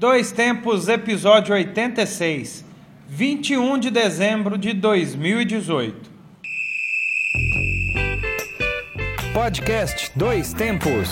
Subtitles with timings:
[0.00, 2.64] Dois Tempos, episódio 86,
[3.06, 6.10] 21 de dezembro de 2018.
[9.34, 11.10] Podcast Dois Tempos.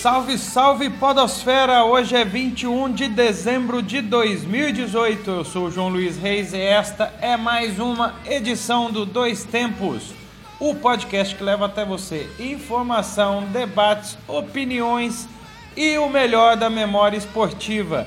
[0.00, 1.82] Salve, salve Podosfera!
[1.82, 5.28] Hoje é 21 de dezembro de 2018.
[5.28, 10.14] Eu sou o João Luiz Reis e esta é mais uma edição do Dois Tempos,
[10.60, 15.26] o podcast que leva até você informação, debates, opiniões
[15.76, 18.06] e o melhor da memória esportiva.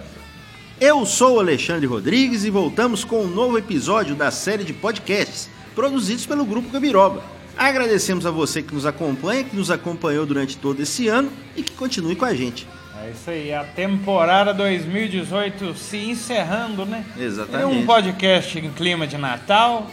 [0.79, 5.49] Eu sou o Alexandre Rodrigues e voltamos com um novo episódio da série de podcasts
[5.75, 7.40] produzidos pelo Grupo Gabiroba.
[7.57, 11.73] Agradecemos a você que nos acompanha, que nos acompanhou durante todo esse ano e que
[11.73, 12.67] continue com a gente.
[13.03, 17.03] É isso aí, a temporada 2018 se encerrando, né?
[17.17, 17.63] Exatamente.
[17.63, 19.87] É um podcast em clima de Natal.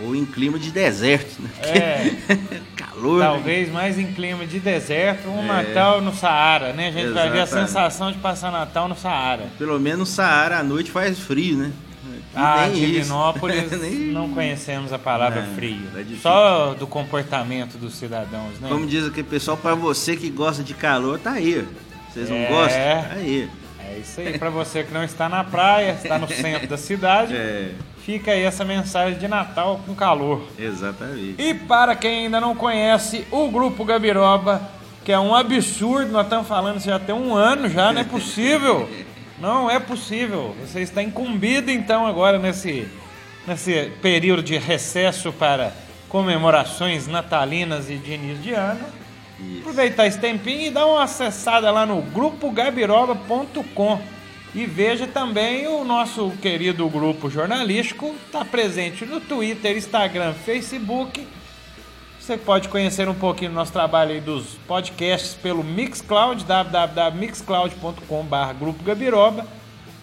[0.00, 1.50] É, ou em clima de deserto, né?
[1.62, 2.16] É.
[2.76, 3.20] Calor.
[3.20, 3.26] né?
[3.26, 6.88] Talvez mais em clima de deserto, um Natal no Saara, né?
[6.88, 7.68] A gente vai ver a Exatamente.
[7.68, 9.46] sensação de passar Natal no Saara.
[9.56, 11.72] Pelo menos no Saara à noite faz frio, né?
[12.38, 12.74] Ah, nem.
[12.80, 15.80] Divinópolis Nem- não conhecemos a palavra Não, frio.
[15.96, 16.04] é.
[16.22, 18.68] Só do comportamento dos cidadãos, né?
[18.68, 21.66] Como diz aquele pessoal, pra você que gosta de calor, tá aí.
[22.12, 22.46] Vocês não É.
[22.46, 22.80] gostam?
[22.80, 23.48] Tá aí.
[23.80, 27.34] É isso aí, pra você que não está na praia, está no centro da cidade,
[27.36, 27.70] É,
[28.04, 30.42] fica aí essa mensagem de Natal com calor.
[30.58, 31.34] exatamente.
[31.40, 34.60] E para quem ainda não conhece o Grupo Gabiroba,
[35.04, 38.04] que é um absurdo, nós estamos falando isso já tem um ano já, não é
[38.04, 38.86] possível.
[39.40, 40.56] Não é possível.
[40.60, 42.88] Você está incumbido então agora nesse,
[43.46, 45.72] nesse período de recesso para
[46.08, 48.84] comemorações natalinas e de início de ano.
[49.38, 49.60] Isso.
[49.60, 54.00] Aproveitar esse tempinho e dar uma acessada lá no grupogabiroba.com
[54.54, 61.26] e veja também o nosso querido grupo jornalístico, está presente no Twitter, Instagram, Facebook.
[62.28, 68.84] Você pode conhecer um pouquinho do nosso trabalho aí dos podcasts pelo Mixcloud, www.mixcloud.com.br Grupo
[68.84, 69.46] Gabiroba.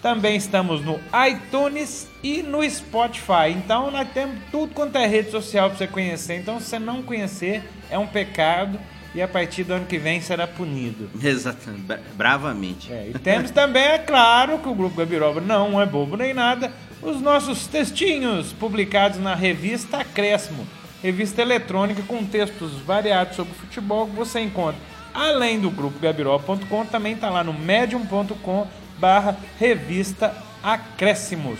[0.02, 0.98] Também estamos no
[1.28, 3.52] iTunes e no Spotify.
[3.56, 6.40] Então nós temos tudo quanto é rede social para você conhecer.
[6.40, 8.76] Então se você não conhecer, é um pecado
[9.14, 11.08] e a partir do ano que vem será punido.
[11.22, 11.82] Exatamente.
[11.82, 12.92] Bra- Bravamente.
[12.92, 16.72] É, e temos também, é claro, que o Grupo Gabiroba não é bobo nem nada,
[17.00, 20.66] os nossos textinhos publicados na revista Acréscimo,
[21.02, 24.80] revista eletrônica com textos variados sobre futebol que você encontra.
[25.14, 28.66] Além do grupo gabiroba.com, também está lá no medium.com
[28.98, 31.58] barra revista Acréscimos.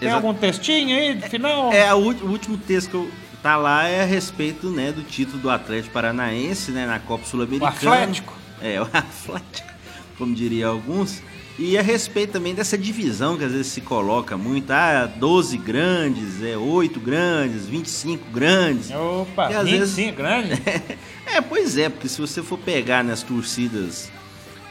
[0.00, 1.72] Tem algum textinho aí do final?
[1.72, 3.10] É, ú- o último texto que eu,
[3.42, 7.70] tá lá é a respeito né, do título do Atlético Paranaense né, na Copa Sul-Americana.
[7.72, 8.34] O Atlético.
[8.60, 9.68] É, o Atlético,
[10.18, 11.22] como diria alguns.
[11.56, 14.70] E a respeito também dessa divisão que às vezes se coloca muito.
[14.72, 18.90] Ah, 12 grandes, é 8 grandes, 25 grandes.
[18.90, 20.62] Opa, Que às 25 vezes- grande?
[21.26, 24.10] É, pois é, porque se você for pegar nas torcidas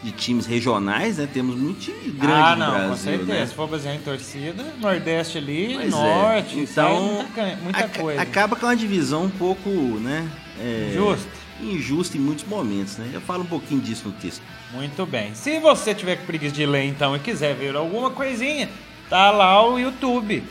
[0.04, 3.34] de times regionais, né, temos muito time grande ah, no não, Brasil, com certeza.
[3.34, 3.46] né?
[3.48, 5.90] Se for basear em torcida, Nordeste ali, Pois é.
[5.90, 8.22] Norte, então sai muita, muita coisa.
[8.22, 10.30] acaba com uma divisão um pouco, né,
[10.60, 11.28] é, Justo.
[11.72, 13.10] Injusta em muitos momentos, né?
[13.14, 14.42] Eu falo um pouquinho disso no texto.
[14.74, 15.34] Muito bem.
[15.36, 18.70] Se você tiver com preguiça de ler então e quiser ver alguma coisinha,
[19.10, 20.44] tá lá o YouTube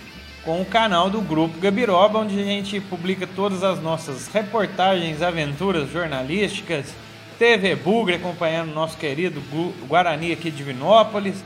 [0.45, 5.91] com o canal do Grupo Gabiroba, onde a gente publica todas as nossas reportagens, aventuras
[5.91, 6.87] jornalísticas,
[7.39, 11.37] TV Bugre acompanhando o nosso querido Gu- Guarani aqui de Vinópolis,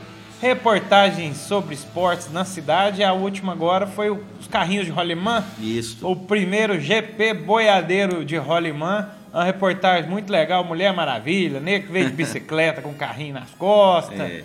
[0.41, 3.03] reportagens sobre esportes na cidade.
[3.03, 5.43] A última agora foi os carrinhos de rolimã.
[5.59, 6.07] Isso.
[6.07, 9.09] O primeiro GP boiadeiro de rolimã.
[9.37, 14.19] Uma reportagem muito legal, Mulher Maravilha, nego que veio de bicicleta com carrinho nas costas,
[14.19, 14.43] É.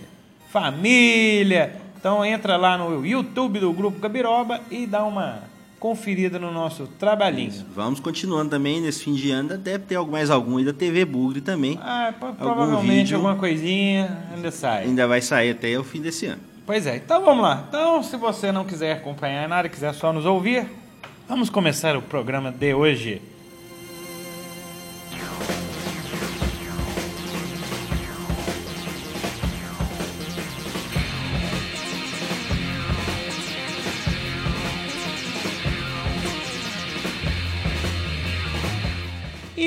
[0.50, 1.72] família.
[1.98, 5.44] Então entra lá no YouTube do Grupo Gabiroba e dá uma
[5.80, 7.64] conferida no nosso trabalhinho.
[7.74, 11.40] Vamos continuando também nesse fim de ano, deve ter mais algum aí da TV Bugre
[11.40, 11.78] também.
[11.82, 13.16] Ah, pro- provavelmente vídeo.
[13.16, 14.84] alguma coisinha ainda sai.
[14.84, 16.42] Ainda vai sair até o fim desse ano.
[16.66, 17.64] Pois é, então vamos lá.
[17.66, 20.66] Então, se você não quiser acompanhar nada, quiser só nos ouvir,
[21.26, 23.22] vamos começar o programa de hoje.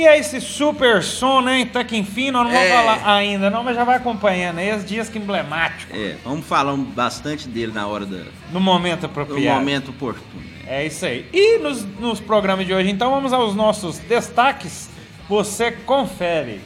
[0.05, 1.63] É esse super som, né?
[1.63, 2.73] Até que enfim, nós não vamos É.
[2.73, 4.59] falar ainda, não, mas já vai acompanhando.
[4.59, 9.01] aí, Esse dias que emblemático, É, vamos falar bastante dele na hora da, no momento
[9.01, 9.59] do apropriado.
[9.59, 10.43] momento oportuno.
[10.67, 11.27] É isso aí.
[11.33, 14.89] E nos, nos programas de hoje, então, vamos aos nossos destaques.
[15.29, 16.61] Você confere.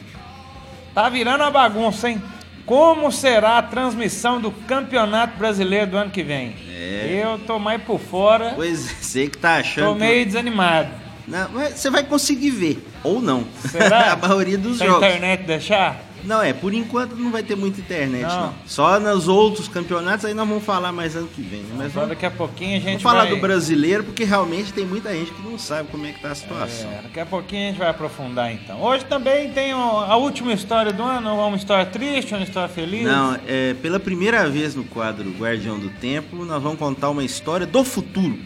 [0.94, 2.20] Tá virando uma bagunça, hein?
[2.66, 6.54] Como será a transmissão do Campeonato Brasileiro do ano que vem?
[6.70, 7.20] É.
[7.24, 8.52] Eu tô mais por fora.
[8.54, 9.86] Pois é, você que tá achando.
[9.88, 10.88] Tô que- meio desanimado.
[11.30, 13.44] Não, mas você vai conseguir ver, ou não.
[13.70, 14.12] Será?
[14.12, 15.06] a maioria dos Se a jogos.
[15.06, 16.10] internet deixar?
[16.22, 18.48] Não, é, por enquanto não vai ter muita internet, Não.
[18.48, 18.54] não.
[18.66, 21.60] Só nos outros campeonatos, aí nós vamos falar mais ano que vem.
[21.62, 21.74] né?
[21.78, 23.30] Mas vamos, daqui a pouquinho a gente vamos falar vai...
[23.30, 26.34] do brasileiro, porque realmente tem muita gente que não sabe como é que tá a
[26.34, 26.90] situação.
[26.90, 28.82] É, daqui a pouquinho a gente vai aprofundar então.
[28.82, 33.02] Hoje também tem a última história do ano, uma história triste, uma história feliz.
[33.04, 37.66] Não, é, pela primeira vez no quadro Guardião do Tempo, nós vamos contar uma história
[37.66, 38.38] do futuro.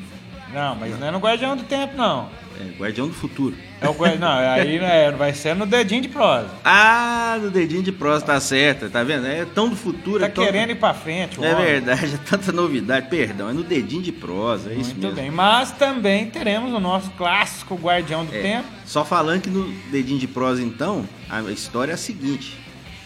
[0.52, 2.28] Não, mas não é no Guardião do Tempo, não.
[2.60, 3.56] É, Guardião do Futuro.
[3.80, 4.18] É o guardi...
[4.20, 6.48] Não, aí é, vai ser no dedinho de prosa.
[6.64, 9.26] Ah, no dedinho de prosa tá certo, tá vendo?
[9.26, 10.20] É tão do futuro.
[10.20, 10.44] Tá é tão...
[10.44, 11.64] querendo ir pra frente, É homem.
[11.66, 15.16] verdade, é tanta novidade, perdão, é no dedinho de prosa, é isso Muito mesmo.
[15.16, 15.30] bem.
[15.30, 18.68] Mas também teremos o nosso clássico Guardião do É, Tempo.
[18.84, 22.56] Só falando que no dedinho de prosa, então, a história é a seguinte: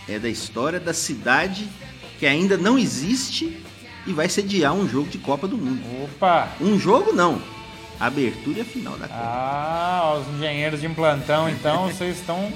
[0.08, 1.66] é da história da cidade
[2.18, 3.62] que ainda não existe
[4.06, 5.80] e vai sediar um jogo de Copa do Mundo.
[6.04, 6.48] Opa!
[6.60, 7.40] Um jogo não,
[8.00, 9.20] abertura e a final da Copa.
[9.20, 12.52] Ah, os engenheiros de plantão, então, vocês estão.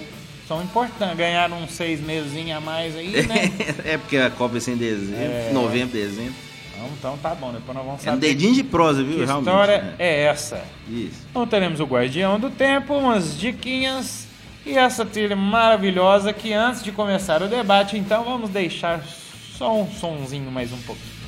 [0.48, 1.16] São importantes.
[1.16, 3.50] Ganharam uns seis meses a mais aí, né?
[3.84, 5.50] é porque a Copa vai ser em dezembro, É.
[5.52, 6.34] novembro, dezembro.
[6.74, 8.26] Então, então tá bom, depois nós vamos É no saber.
[8.26, 9.18] dedinho de prosa, viu?
[9.18, 9.48] que Realmente.
[9.48, 9.94] história né?
[10.00, 10.64] é essa?
[10.88, 11.20] Isso.
[11.30, 14.26] Então teremos o Guardião do Tempo, umas diquinhas
[14.66, 19.00] e essa trilha maravilhosa que antes de começar o debate, então vamos deixar
[19.56, 21.21] só um sonzinho mais um pouquinho.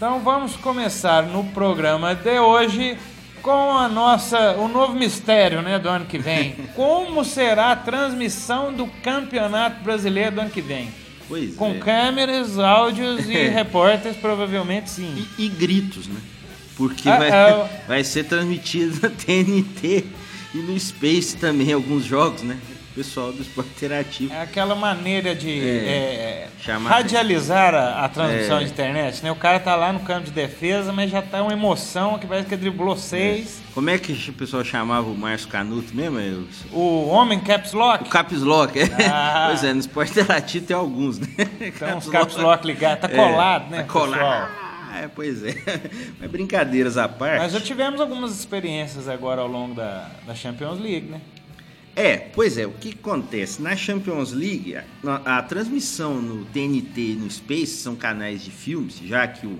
[0.00, 2.96] Então vamos começar no programa de hoje
[3.42, 6.52] com a nossa o novo mistério, né, do ano que vem.
[6.74, 10.88] Como será a transmissão do Campeonato Brasileiro do ano que vem?
[11.28, 11.78] Pois Com é.
[11.80, 15.26] câmeras, áudios e repórteres, provavelmente sim.
[15.38, 16.18] E, e gritos, né?
[16.78, 17.68] Porque Ah, vai, ah.
[17.86, 20.06] vai ser transmitido na TNT
[20.54, 22.56] e no Space também, alguns jogos, né?
[23.00, 24.30] Pessoal do esporte interativo.
[24.34, 28.64] É aquela maneira de É, é, radializar a, a transmissão É.
[28.64, 29.32] de internet, né?
[29.32, 32.46] O cara tá lá no campo de defesa, mas já tá uma emoção que parece
[32.46, 33.62] que driblou seis.
[33.72, 36.20] Como é que o pessoal chamava o Márcio Canuto mesmo?
[36.20, 38.78] Eu- O homem caps lock, O Caps Lock.
[39.10, 39.46] Ah.
[39.52, 41.28] pois é, no esporte interativo tem alguns, né?
[41.58, 44.12] então os caps lock ligados, tá colado, né, Tá colado.
[44.12, 44.48] pessoal?
[45.02, 45.54] É, pois é.
[46.20, 47.40] Mas brincadeiras à parte.
[47.40, 51.20] Nós já tivemos algumas experiências agora ao longo da, da Champions League, né?
[51.94, 53.60] É, pois é, o que acontece?
[53.60, 58.98] Na Champions League, a, a transmissão no TNT e no Space são canais de filmes,
[59.04, 59.58] já que o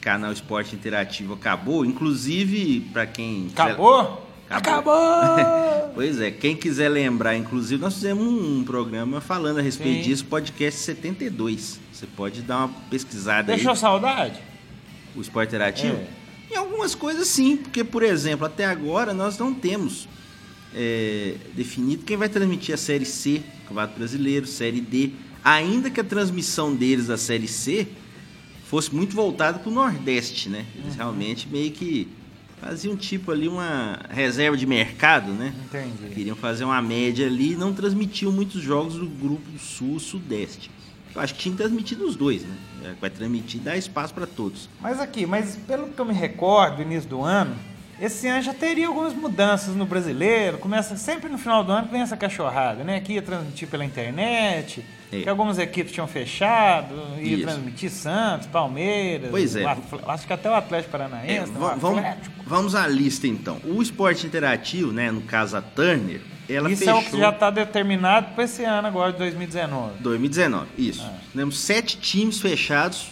[0.00, 4.26] canal Esporte Interativo acabou, inclusive para quem Acabou?
[4.48, 4.94] Acabou.
[4.94, 5.68] Acabou!
[5.94, 10.10] Pois é, quem quiser lembrar, inclusive nós fizemos um programa falando a respeito Sim.
[10.10, 11.80] disso, podcast 72.
[11.92, 14.40] Você pode dar uma pesquisada Deixou aí, saudade?
[15.16, 15.96] o Esporte Interativo.
[15.96, 16.54] É.
[16.54, 20.06] Em algumas coisas sim, porque, por exemplo, até agora nós não temos
[20.74, 25.10] é, definido quem vai transmitir a Série C, Campeonato Brasileiro, Série D,
[25.44, 27.86] ainda que a transmissão deles da Série C
[28.66, 30.66] fosse muito voltada para o Nordeste, né?
[30.76, 32.08] Eles realmente meio que
[32.60, 35.54] faziam tipo ali uma reserva de mercado, né?
[35.66, 36.14] Entendi.
[36.14, 40.70] Queriam fazer uma média ali e não transmitiam muitos jogos do grupo do Sul Sudeste.
[41.14, 42.54] Eu acho que tinha que transmitir os dois, né?
[42.94, 44.68] Que Vai transmitir, dá espaço para todos.
[44.80, 47.56] Mas aqui, mas pelo que eu me recordo, do início do ano,
[48.00, 50.58] esse ano já teria algumas mudanças no brasileiro.
[50.58, 53.00] Começa sempre no final do ano vem essa cachorrada, né?
[53.00, 55.22] Que ia transmitir pela internet, É.
[55.22, 57.42] que algumas equipes tinham fechado, ia Isso.
[57.44, 59.64] transmitir Santos, Palmeiras, Pois é.
[60.06, 62.02] acho que até o Atlético É, Paranaense, o vamos,
[62.46, 63.58] vamos à lista então.
[63.64, 67.30] O esporte interativo, né, no caso a Turner, ela Isso fechou é o que já
[67.30, 69.94] está determinado para esse ano agora, de 2019.
[70.00, 71.02] 2019, isso.
[71.02, 71.14] Ah.
[71.34, 73.08] Temos sete times fechados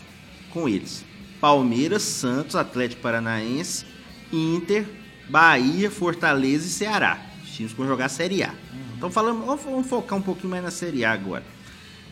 [0.51, 1.03] com eles:
[1.41, 3.86] Palmeiras, Santos, Atlético Paranaense,
[4.33, 4.85] Inter,
[5.29, 7.21] Bahia, Fortaleza e Ceará.
[7.45, 8.55] Os times que vão jogar a Série A.
[8.97, 11.45] Então falando, vamos- vamos focar um pouquinho mais na Série A agora.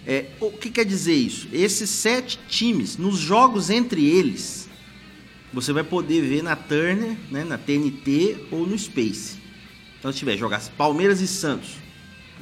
[0.07, 1.49] É, o que quer dizer isso?
[1.53, 4.69] Esses sete times, nos jogos entre eles,
[5.53, 9.37] você vai poder ver na Turner, né, na TNT ou no Space.
[9.99, 11.77] Então, se tiver jogar Palmeiras e Santos,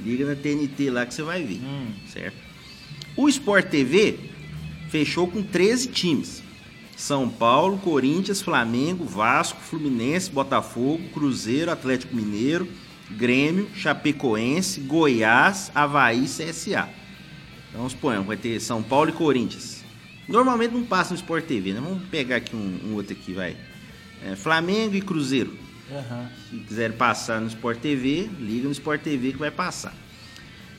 [0.05, 1.93] liga na TNT lá que você vai ver, Hum.
[2.13, 2.35] certo?
[3.17, 4.19] O Sport TV
[4.91, 6.42] fechou com 13 times.
[7.03, 12.69] São Paulo, Corinthians, Flamengo, Vasco, Fluminense, Botafogo, Cruzeiro, Atlético Mineiro,
[13.11, 16.89] Grêmio, Chapecoense, Goiás, Havaí e CSA.
[17.69, 19.83] Então, suponhamos, vai ter São Paulo e Corinthians.
[20.29, 21.81] Normalmente não passa no Sport TV, né?
[21.81, 23.57] Vamos pegar aqui um, um outro aqui, vai.
[24.25, 25.59] É, Flamengo e Cruzeiro.
[25.91, 26.31] Aham.
[26.49, 29.93] Se quiserem passar no Sport TV, liga no Sport TV que vai passar.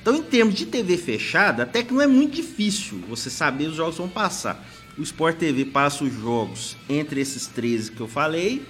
[0.02, 3.76] Então, em termos de TV fechada, até que não é muito difícil você saber os
[3.76, 4.66] jogos que vão passar.
[4.98, 8.64] O Sport TV passa os jogos entre esses 13 que eu falei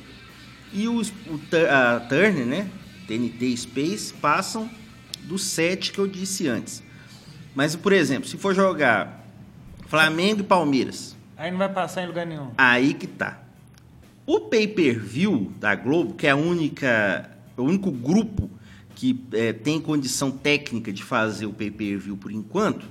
[0.71, 1.01] e o,
[1.49, 2.69] Tur- a Turner, né?
[3.07, 4.69] TNT Space, passam
[5.23, 6.81] dos 7 que eu disse antes.
[7.53, 9.25] Mas, por exemplo, se for jogar
[9.87, 12.51] Flamengo e Palmeiras, Aí não vai passar em lugar nenhum.
[12.57, 13.41] Aí que tá.
[14.25, 18.49] O pay-per-view da Globo, que é a única, o único grupo
[18.95, 22.85] que eh, tem condição técnica de fazer o pay-per-view por enquanto,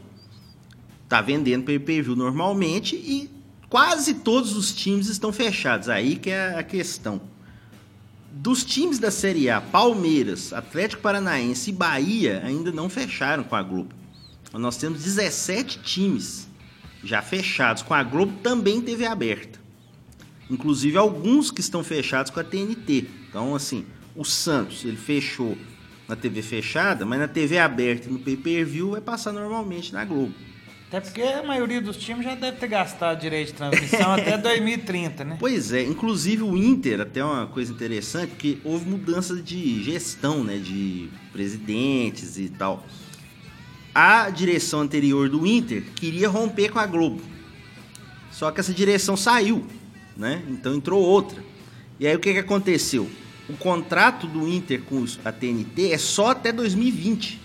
[1.13, 3.29] tá vendendo pay-per-view normalmente e
[3.69, 5.91] quase todos os times estão fechados.
[5.91, 7.21] Aí que é a questão.
[8.31, 13.63] Dos times da Série A, Palmeiras, Atlético Paranaense e Bahia ainda não fecharam com a
[13.63, 13.95] Globo.
[14.55, 16.49] Nós temos 17 times
[17.05, 19.61] já fechados com a Globo também TV aberta.
[20.49, 23.07] Inclusive alguns que estão fechados com a TNT.
[23.29, 23.85] Então, assim,
[24.17, 25.59] o Santos, ele fechou
[26.09, 30.52] na TV fechada, mas na TV aberta e no pay-per-view vai passar normalmente na Globo.
[30.93, 35.25] Até porque a maioria dos times já deve ter gastado direito de transmissão até 2030,
[35.25, 35.37] né?
[35.41, 40.59] Pois é, inclusive o Inter, até uma coisa interessante, porque houve mudança de gestão, né,
[40.59, 42.85] de presidentes e tal.
[43.95, 47.23] A direção anterior do Inter queria romper com a Globo.
[48.31, 49.65] Só que essa direção saiu,
[50.15, 50.43] né?
[50.47, 51.43] Então entrou outra.
[51.99, 53.09] E aí o que, que aconteceu?
[53.49, 57.42] O contrato do Inter com a TNT é só até 2020.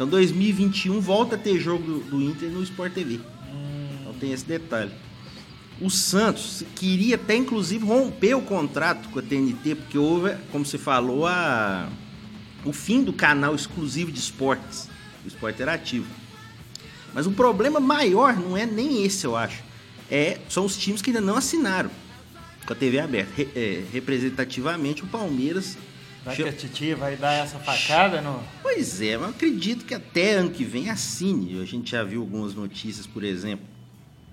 [0.00, 3.20] Então 2021 volta a ter jogo do, do Inter no Sport TV.
[4.00, 4.90] Então tem esse detalhe.
[5.78, 10.78] O Santos queria até inclusive romper o contrato com a TNT, porque houve, como você
[10.78, 11.86] falou, a,
[12.64, 14.88] o fim do canal exclusivo de esportes,
[15.22, 16.06] o esporte interativo.
[17.12, 19.62] Mas o problema maior não é nem esse, eu acho.
[20.10, 21.90] É, são os times que ainda não assinaram
[22.64, 23.32] com a TV aberta.
[23.36, 25.76] Re- é, representativamente, o Palmeiras.
[26.24, 28.42] Vai que a Titi vai dar essa facada no.
[28.62, 31.60] Pois é, mas eu acredito que até ano que vem assine.
[31.60, 33.64] A gente já viu algumas notícias, por exemplo,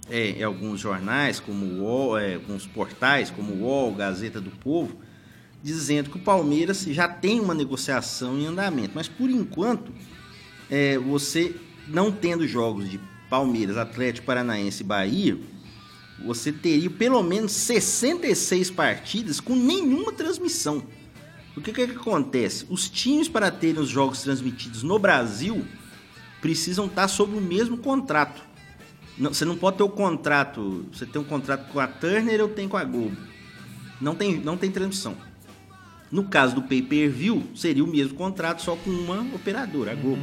[0.10, 4.52] é, em alguns jornais, como o UOL, é, alguns portais, como o UOL, Gazeta do
[4.52, 4.98] Povo,
[5.64, 8.92] dizendo que o Palmeiras já tem uma negociação em andamento.
[8.94, 9.94] Mas por enquanto,
[10.70, 11.56] é, você
[11.88, 15.38] não tendo jogos de Palmeiras, Atlético Paranaense e Bahia,
[16.26, 20.84] você teria pelo menos 66 partidas com nenhuma transmissão.
[21.58, 22.66] O que, que, é que acontece?
[22.70, 25.66] Os times, para terem os jogos transmitidos no Brasil,
[26.40, 28.44] precisam estar sob o mesmo contrato.
[29.18, 30.86] Não- você não pode ter o contrato.
[30.94, 33.18] Você tem um contrato com a Turner, eu tenho com a Globo.
[34.00, 35.18] Não tem, não tem transmissão.
[36.12, 40.22] No caso do pay-per-view, seria o mesmo contrato, só com uma operadora, a Globo.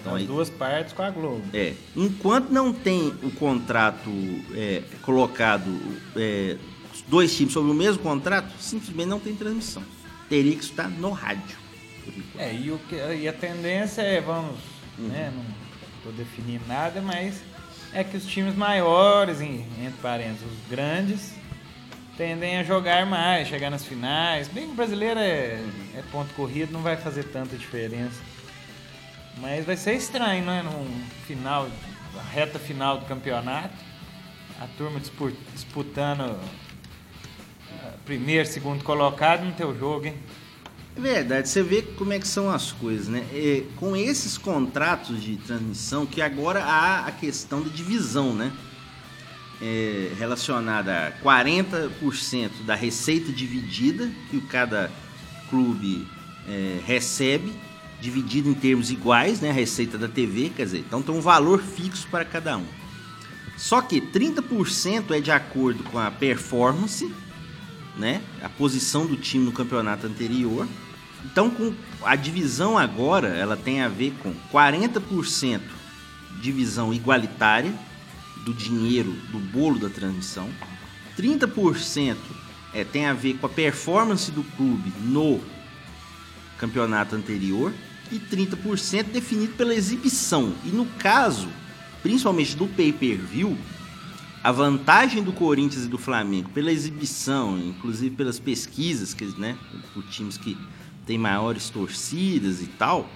[0.00, 1.42] Então, As aí, duas partes com a Globo.
[1.52, 4.10] é, enquanto não tem o contrato
[4.54, 5.70] é, colocado,
[6.16, 6.56] é,
[7.08, 9.82] dois times sobre o mesmo contrato, simplesmente não tem transmissão.
[10.28, 11.56] Teria que estar no rádio.
[12.38, 14.58] É, e, o que, e a tendência é, vamos,
[14.98, 15.08] Uhum.
[15.08, 15.44] né, não
[16.02, 17.42] tô definindo nada, mas
[17.92, 21.34] é que os times maiores, entre parênteses, os grandes,
[22.16, 24.48] tendem a jogar mais, chegar nas finais.
[24.48, 25.60] Bem que o brasileiro é,
[25.94, 28.18] é ponto corrido, não vai fazer tanta diferença.
[29.38, 30.62] Mas vai ser estranho, né?
[30.62, 30.86] No
[31.26, 31.68] final,
[32.18, 33.74] a reta final do campeonato,
[34.58, 36.38] a turma dispu- disputando
[38.06, 40.14] primeiro, segundo colocado no teu jogo, hein?
[40.96, 43.26] É verdade, você vê como é que são as coisas, né?
[43.34, 48.50] É, com esses contratos de transmissão, que agora há a questão da divisão, né?
[49.60, 54.90] É, relacionada a 40% da receita dividida que cada
[55.50, 56.06] clube
[56.48, 57.52] é, recebe,
[58.00, 59.50] dividido em termos iguais, né?
[59.50, 62.66] A receita da TV, quer dizer, então tem um valor fixo para cada um.
[63.56, 67.10] Só que 30% é de acordo com a performance,
[67.96, 68.22] né?
[68.42, 70.68] A posição do time no campeonato anterior.
[71.24, 75.60] Então, com a divisão agora, ela tem a ver com 40%
[76.40, 77.72] divisão igualitária
[78.44, 80.48] do dinheiro do bolo da transmissão,
[81.18, 82.16] 30%
[82.72, 85.40] é, tem a ver com a performance do clube no
[86.58, 87.72] campeonato anterior
[88.12, 90.54] e 30% definido pela exibição.
[90.64, 91.48] E no caso,
[92.02, 93.58] principalmente do pay-per-view,
[94.46, 99.58] a vantagem do Corinthians e do Flamengo pela exibição, inclusive pelas pesquisas, que, né,
[99.92, 100.56] por times que
[101.04, 103.10] têm maiores torcidas e tal,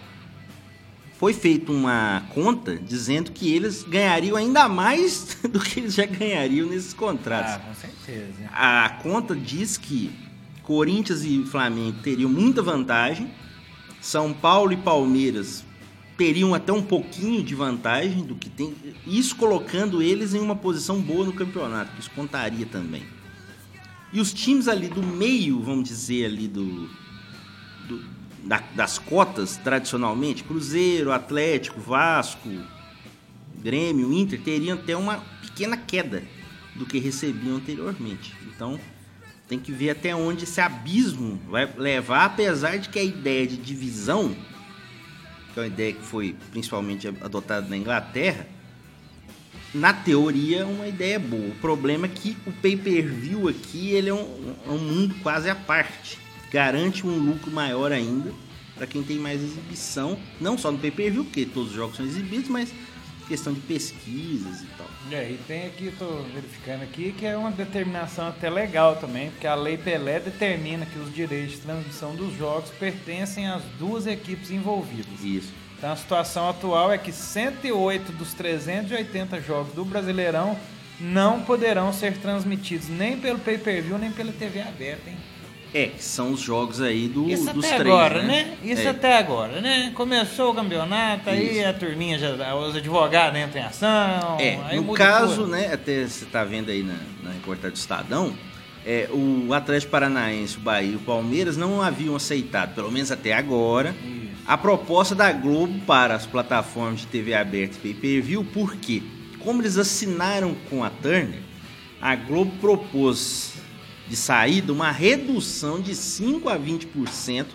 [1.20, 6.68] foi feita uma conta dizendo que eles ganhariam ainda mais do que eles já ganhariam
[6.68, 7.52] nesses contratos.
[7.52, 8.50] Ah, com certeza.
[8.52, 10.10] A conta diz que
[10.64, 13.30] Corinthians e Flamengo teriam muita vantagem,
[14.00, 15.64] São Paulo e Palmeiras
[16.20, 18.74] teriam até um pouquinho de vantagem do que tem.
[19.06, 23.02] Isso colocando eles em uma posição boa no campeonato, que isso contaria também.
[24.12, 26.90] E os times ali do meio, vamos dizer, ali do.
[27.88, 28.04] do-
[28.44, 32.50] da- das cotas, tradicionalmente, Cruzeiro, Atlético, Vasco,
[33.62, 36.22] Grêmio, Inter, teriam até uma pequena queda
[36.74, 38.34] do que recebiam anteriormente.
[38.46, 38.78] Então,
[39.48, 43.56] tem que ver até onde esse abismo vai levar, apesar de que a ideia de
[43.56, 44.34] divisão,
[45.52, 48.46] que é uma ideia que foi principalmente adotada na Inglaterra,
[49.72, 51.48] na teoria é uma ideia boa.
[51.48, 56.18] O problema é que o pay-per-view aqui ele é um, um mundo quase à parte.
[56.50, 58.32] Garante um lucro maior ainda
[58.74, 62.48] para quem tem mais exibição, não só no pay-per-view, porque todos os jogos são exibidos,
[62.48, 62.72] mas
[63.28, 64.89] questão de pesquisas e tal.
[65.10, 69.46] É, e tem aqui, tô verificando aqui, que é uma determinação até legal também, porque
[69.46, 74.50] a Lei Pelé determina que os direitos de transmissão dos jogos pertencem às duas equipes
[74.50, 75.20] envolvidas.
[75.22, 75.52] Isso.
[75.78, 80.56] Então a situação atual é que 108 dos 380 jogos do Brasileirão
[81.00, 85.16] não poderão ser transmitidos nem pelo pay-per-view nem pela TV aberta, hein?
[85.72, 88.56] É, que são os jogos aí do, Isso dos até três, agora, né?
[88.62, 88.72] né?
[88.72, 88.88] Isso É.
[88.88, 89.92] até agora, né?
[89.94, 91.68] Começou o campeonato, aí Isso.
[91.68, 94.36] a turminha, já, os advogados entram em ação.
[94.40, 98.34] É, aí no caso, né, até você tá vendo aí na, na reportagem do Estadão,
[98.84, 103.32] é, o Atlético Paranaense, o Bahia e o Palmeiras não haviam aceitado, pelo menos até
[103.32, 104.42] agora, Isso.
[104.46, 109.02] a proposta da Globo para as plataformas de TV aberta e pay-per-view, porque
[109.38, 111.40] como eles assinaram com a Turner,
[112.00, 113.52] a Globo propôs
[114.10, 117.46] de saída uma redução de 5 a 20%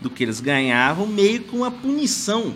[0.00, 2.52] do que eles ganhavam, meio com uma punição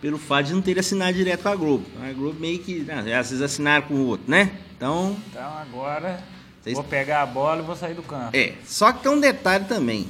[0.00, 1.84] pelo fato de não ter assinado direto com a Globo.
[2.00, 4.52] A Globo meio que, ah, já vocês assinaram com o outro, né?
[4.76, 6.22] Então, Então agora
[6.62, 8.30] Vocês- vou pegar a bola e vou sair do campo.
[8.36, 10.06] é, só que tem um detalhe também.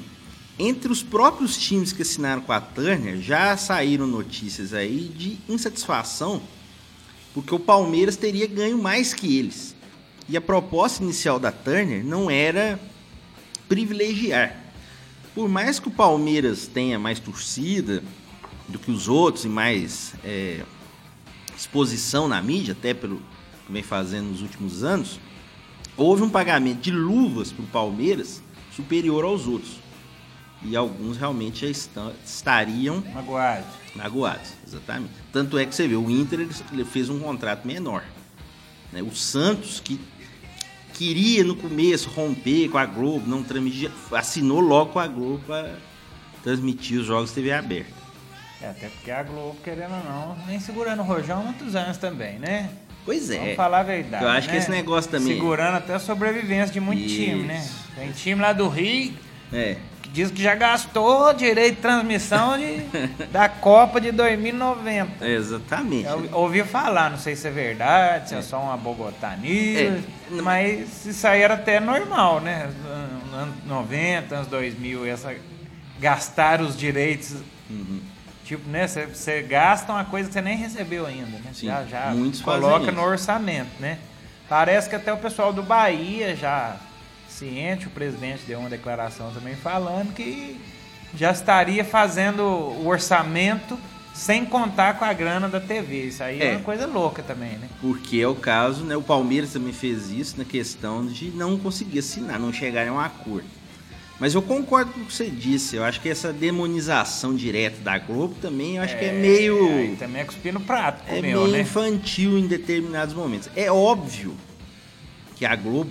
[0.59, 6.43] Entre os próprios times que assinaram com a Turner, já saíram notícias aí de insatisfação,
[7.33, 9.72] porque o Palmeiras teria ganho mais que eles.
[10.33, 12.81] E a proposta inicial da Turner não era
[13.69, 14.57] privilegiar.
[15.35, 18.03] Por mais que o Palmeiras tenha mais torcida
[18.67, 20.63] do que os outros e mais é,
[21.55, 23.17] exposição na mídia, até pelo
[23.67, 25.21] que vem fazendo nos últimos anos,
[25.99, 28.43] houve um pagamento de luvas para o Palmeiras
[28.75, 29.73] superior aos outros.
[30.63, 33.67] E alguns realmente já estariam Magoade.
[33.95, 35.13] magoados, exatamente.
[35.31, 38.03] Tanto é que você vê, o Inter ele- ele fez um contrato menor.
[38.93, 39.03] né?
[39.03, 39.99] O Santos, que
[40.93, 45.77] queria no começo romper com a Globo, não transmitir, assinou logo com a Globo para
[46.43, 47.93] transmitir os jogos TV aberta.
[48.61, 51.97] É, até porque a Globo, querendo ou não, vem segurando o Rojão há muitos anos
[51.97, 52.71] também, né?
[53.05, 53.39] Pois é.
[53.39, 54.23] Vamos falar a verdade.
[54.25, 54.61] Eu acho que né?
[54.61, 57.15] esse negócio também- Segurando até a sobrevivência de muito Isso.
[57.17, 57.69] time, né?
[57.97, 59.13] Tem time lá do Rio
[59.53, 62.77] É, que diz que já gastou direito de transmissão de,
[63.33, 65.27] da Copa de 2090.
[65.27, 66.05] exatamente.
[66.07, 70.03] Eu ouvi falar, não sei se é verdade, se é, só uma bogotania, É.
[70.43, 72.71] mas isso aí era até normal, né?
[73.33, 75.35] Anos 90, anos 2000, essa,
[75.99, 77.37] gastar os direitos,
[77.71, 78.01] Uhum.
[78.45, 78.87] tipo, né?
[78.87, 81.51] Você gasta uma coisa que você nem recebeu ainda, né?
[81.55, 82.13] Sim, já já
[82.45, 83.99] coloca no orçamento, né?
[84.49, 86.77] Parece que até o pessoal do Bahia já
[87.33, 90.57] ciente, o presidente deu uma declaração também falando que
[91.15, 93.79] já estaria fazendo o orçamento
[94.15, 96.05] sem contar com a grana da TV.
[96.07, 96.51] Isso aí é, É.
[96.53, 97.69] uma coisa louca também, né?
[97.81, 98.95] Porque é o caso, né?
[98.97, 103.01] O Palmeiras também fez isso na questão de não conseguir assinar, não chegar a um
[103.01, 103.47] acordo.
[104.21, 105.75] Mas eu concordo com o que você disse.
[105.77, 109.67] Eu acho que essa demonização direta da Globo também, eu acho que é meio.
[109.67, 111.61] aí também é cuspir no prato, É comeu, meio né?
[111.63, 113.49] infantil em determinados momentos.
[113.57, 114.35] É óbvio
[115.35, 115.91] que a Globo,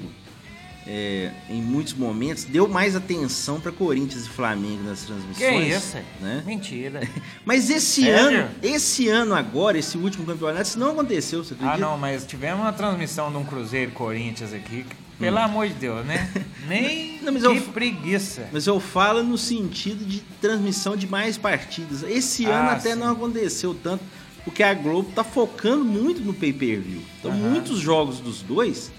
[0.88, 5.76] é, em muitos momentos, deu mais atenção para Corinthians e Flamengo nas Que transmissões.
[5.78, 5.98] isso?
[6.20, 6.44] Né?
[6.46, 7.08] Mentira.
[7.46, 8.40] Mas esse Sério?
[8.42, 11.78] ano, esse ano agora, esse último campeonato, isso não aconteceu, você ah, acredita?
[11.88, 14.84] não, mas tivemos uma transmissão de um Cruzeiro Corinthians aqui.
[14.84, 16.30] que, Pelo amor de Deus, né?
[16.68, 17.20] Nem Hum.
[17.26, 18.50] Não, mas que eu- preguiça.
[18.52, 22.02] Mas eu falo no sentido de transmissão de mais partidas.
[22.02, 23.00] Esse Ah, ano até sim.
[23.00, 24.04] não aconteceu tanto,
[24.44, 27.04] porque a Globo tá focando muito no pay-per-view.
[27.20, 28.92] Então muitos jogos dos dois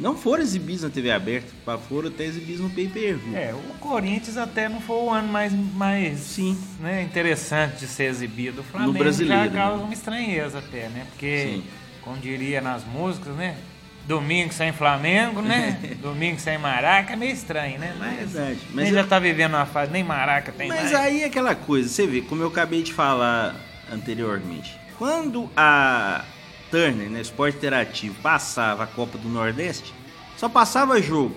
[0.00, 1.48] não foram exibidos na TV aberta,
[1.88, 3.36] foram até exibidos no pay-per-view.
[3.36, 6.58] É, o Corinthians até não foi o ano mais, mais Sim.
[6.80, 8.62] né, interessante de ser exibido.
[8.62, 9.84] O Flamengo brasileiro, já causa né?
[9.84, 11.06] uma estranheza até, né?
[11.10, 11.64] Porque, Sim.
[12.02, 13.56] como diria nas músicas, né?
[14.06, 15.78] Domingo sem Flamengo, né?
[16.02, 17.94] Domingo sem Maraca é meio estranho, né?
[17.98, 18.58] Mas, verdade.
[18.66, 20.94] Mas Mas nem eu- já tá vivendo uma fase, nem Maraca tem Mas mais.
[20.94, 23.54] aí é aquela coisa, você vê, como eu acabei de falar
[23.92, 26.24] anteriormente, quando a
[26.70, 29.92] Turner, né, Esporte Interativo, passava a Copa do Nordeste,
[30.36, 31.36] só passava jogo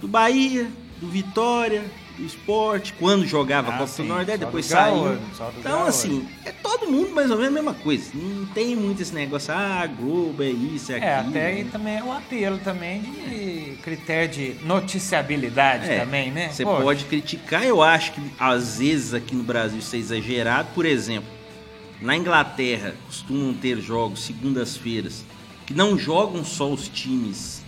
[0.00, 0.68] do Bahia,
[1.00, 1.84] do Vitória,
[2.18, 5.04] do esporte, quando jogava Ah, a Copa sim, do Nordeste, depois do saiu.
[5.04, 5.20] Gaúcho,
[5.58, 5.88] Então, Gaúcho.
[5.88, 8.10] assim, é todo mundo mais ou menos a mesma coisa.
[8.12, 11.10] Não tem muito esse negócio, ah, Globo é isso, é aquilo.
[11.10, 16.50] É, até aí também é o apelo também de critério de noticiabilidade É, também, né?
[16.50, 20.68] Você pode criticar, eu acho que às vezes aqui no Brasil isso é exagerado.
[20.74, 21.28] Por exemplo,
[22.00, 25.24] na Inglaterra costumam ter jogos segundas-feiras
[25.66, 27.62] que não jogam só os times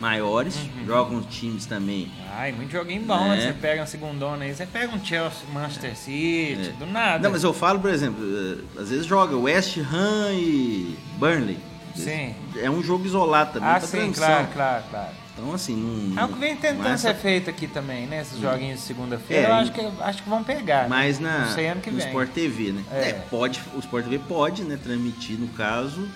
[0.00, 0.86] maiores, Uhum.
[0.86, 2.08] jogam os times também.
[2.36, 3.36] Ai, muito joguinho bom, É.
[3.36, 3.40] né?
[3.48, 7.18] Você pega um segundona aí, você pega um Chelsea, Manchester City, do nada.
[7.18, 11.58] Não, mas eu falo, por exemplo, eh, às vezes joga West Ham e Burnley.
[11.96, 12.32] Sim.
[12.56, 15.10] É um jogo isolado também Ah, sim, claro, claro, claro.
[15.38, 16.20] Então, assim, não.
[16.20, 18.22] É o que vem tentando não é ser essa- feito aqui também, né?
[18.22, 20.82] Esses joguinhos de segunda-feira, É, eu acho que, acho que vão pegar.
[20.82, 20.88] né?
[20.88, 22.06] Mas na, Não sei ano que no vem.
[22.06, 22.82] Sport TV, né?
[22.92, 23.08] É.
[23.10, 26.08] É, pode, o Sport TV pode, né, transmitir, no caso,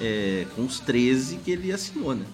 [0.00, 2.24] é, com os 13 que ele assinou, né?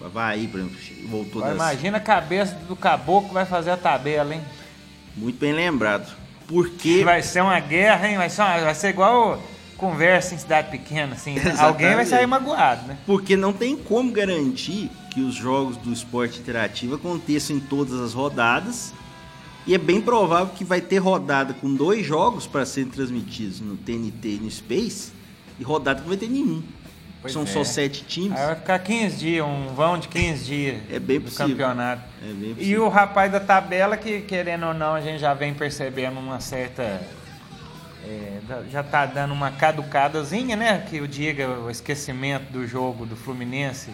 [0.00, 0.76] O Havaí, por exemplo,
[1.08, 1.72] voltou Agora, das...
[1.72, 4.42] imagina a cabeça do caboclo vai fazer a tabela, hein?
[5.16, 6.12] Muito bem lembrado.
[6.46, 7.02] Porque...
[7.02, 8.18] Vai ser uma guerra, hein?
[8.18, 9.42] Vai ser, uma- vai ser igual
[9.78, 11.34] conversa em cidade pequena, assim.
[11.34, 11.40] né?
[11.48, 11.62] Exatamente.
[11.62, 12.98] Alguém vai sair magoado, né?
[13.06, 18.12] Porque não tem como garantir que os jogos do esporte interativo aconteçam em todas as
[18.12, 18.92] rodadas.
[19.66, 23.76] E é bem provável que vai ter rodada com dois jogos para serem transmitidos no
[23.76, 25.12] TNT e no Space.
[25.58, 26.62] E rodada que não vai ter nenhum.
[27.22, 27.46] Pois São é.
[27.46, 28.38] só sete times.
[28.38, 31.48] Aí vai ficar 15 dias, um vão de 15 dias É bem do possível.
[31.48, 32.02] campeonato.
[32.22, 32.84] É bem E possível.
[32.84, 36.82] o rapaz da tabela, que querendo ou não, a gente já vem percebendo uma certa.
[38.06, 40.84] é, já tá dando uma caducadazinha, né?
[40.90, 43.88] Que eu diga o esquecimento do jogo do Fluminense,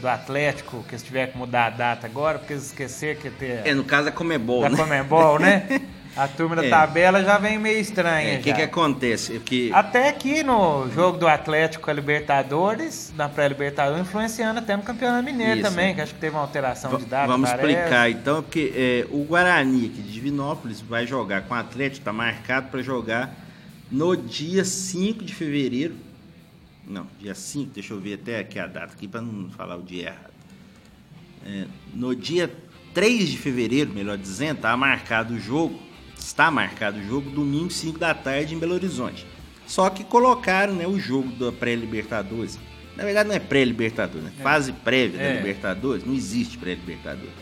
[0.00, 3.62] do Atlético, que se tiver que mudar a data agora, porque eles esquecer que ter
[3.66, 4.76] É, no caso é Comebol, da né?
[4.76, 5.80] Comembol, né?
[6.16, 6.68] A turma da É.
[6.70, 8.34] tabela já vem meio estranha.
[8.34, 8.56] É, O que, já.
[8.56, 9.36] que acontece?
[9.36, 14.76] É que Até aqui no jogo do Atlético com a Libertadores, na pré-Libertadores, influenciando até
[14.76, 15.94] no Campeonato Mineiro Isso, também, é.
[15.94, 17.26] que acho que teve uma alteração de data.
[17.26, 17.68] vamos parece.
[17.68, 22.12] explicar então, porque é, o Guarani aqui de Divinópolis vai jogar com o Atlético, está
[22.12, 23.34] marcado para jogar
[23.90, 25.94] no dia 5 de fevereiro.
[26.86, 29.82] Não, dia 5, deixa eu ver até aqui a data aqui para não falar o
[29.82, 30.32] dia errado.
[31.44, 32.52] É, no dia
[32.94, 35.78] 3 de fevereiro, melhor dizendo, tá marcado o jogo,
[36.18, 39.26] está marcado o jogo domingo 5 da tarde em Belo Horizonte.
[39.66, 42.58] Só que colocaram, né, o jogo da pré-Libertadores.
[42.96, 44.32] Na verdade não é pré-Libertadores, né?
[44.42, 45.28] Fase prévia É.
[45.32, 47.34] da Libertadores, não existe pré-Libertadores.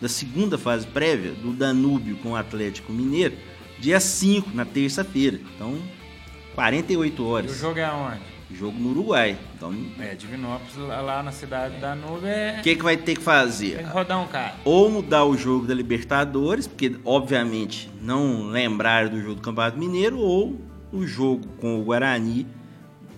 [0.00, 3.34] Da segunda fase prévia do Danúbio com o Atlético Mineiro,
[3.80, 5.40] dia 5, na terça-feira.
[5.56, 5.78] Então,
[6.54, 7.50] 48 E horas.
[7.50, 8.20] o jogo é aonde?
[8.50, 9.36] Jogo no Uruguai.
[9.56, 12.60] Então, o É, Divinópolis, lá, na cidade da nuvem, é...
[12.62, 13.76] que, que vai ter que fazer?
[13.76, 14.54] tem que rodar um cara.
[14.64, 20.18] ou mudar o jogo da Libertadores, porque obviamente não lembraram do jogo do Campeonato Mineiro,
[20.18, 20.60] ou
[20.92, 22.46] o jogo com o Guarani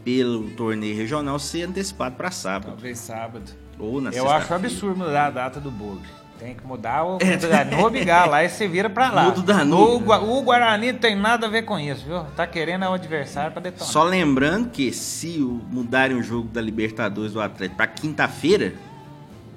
[0.05, 3.51] pelo torneio regional ser antecipado para sábado Talvez sábado.
[3.79, 6.09] ou na Eu acho absurdo mudar a data do Bugre.
[6.38, 9.25] Tem que mudar o Danube Galo lá e você vira pra lá.
[9.25, 10.12] Muda o Danúbio.
[10.12, 12.25] O, o Guarani não tem nada a ver com isso, viu?
[12.37, 13.88] Tá querendo é o adversário pra detonar.
[13.88, 15.38] Só lembrando que se
[15.70, 18.75] mudarem o jogo da Libertadores do Atlético para quinta-feira,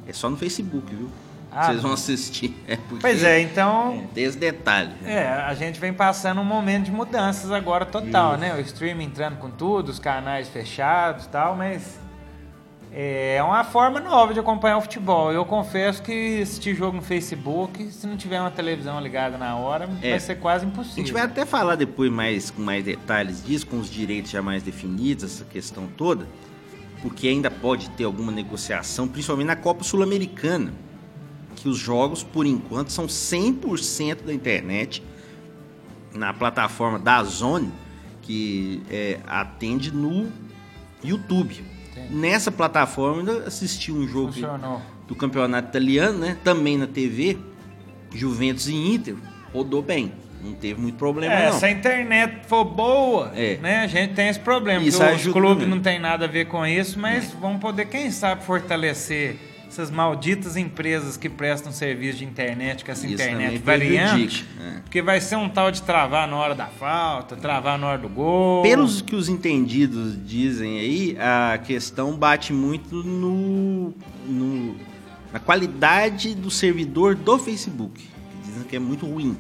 [0.08, 1.10] é só no Facebook, viu?
[1.52, 2.56] Ah, Vocês vão assistir.
[2.68, 4.04] É porque Pois é, então...
[4.04, 4.92] é, tem esse detalhe.
[5.04, 8.54] É, a gente vem passando um momento de mudanças agora total, né?
[8.56, 12.00] O streaming entrando com tudo, os canais fechados e tal, mas
[12.92, 15.32] é uma forma nova de acompanhar o futebol.
[15.32, 19.90] Eu confesso que assistir jogo no Facebook, se não tiver uma televisão ligada na hora,
[20.02, 20.12] É.
[20.12, 21.04] vai ser quase A impossível.
[21.04, 24.64] gente vai até falar depois mais com mais detalhes disso, com os direitos já mais
[24.64, 26.28] definidos, essa questão toda,
[27.02, 30.74] porque ainda pode ter alguma negociação, principalmente na Copa Sul-Americana,
[31.56, 35.04] que os jogos, por enquanto, são 100% da internet
[36.14, 37.72] na plataforma da Zone,
[38.22, 40.32] que é, atende no
[41.04, 41.64] YouTube.
[42.10, 44.82] Nessa plataforma, eu ainda assisti um jogo Funcionou.
[45.08, 46.38] do campeonato italiano, né?
[46.44, 47.38] Também na TV,
[48.14, 49.16] Juventus e Inter,
[49.54, 50.12] rodou bem.
[50.42, 51.60] Não teve muito problema, É, não.
[51.60, 53.58] se a internet for boa, É.
[53.58, 54.82] né, a gente tem esse problema.
[54.84, 58.44] Isso os clubes não tem nada a ver com isso, mas vão poder, quem sabe,
[58.46, 59.36] fortalecer
[59.80, 64.46] essas malditas empresas que prestam serviço de internet, com essa Isso internet variante.
[64.60, 64.80] é.
[64.82, 68.10] Porque vai ser um tal de travar na hora da falta, travar na hora do
[68.10, 68.62] gol.
[68.62, 73.94] Pelos que os entendidos dizem aí, a questão bate muito no,
[74.28, 74.76] no-
[75.32, 78.02] na qualidade do servidor do Facebook.
[78.02, 78.10] que
[78.50, 79.38] Dizem que é muito ruim.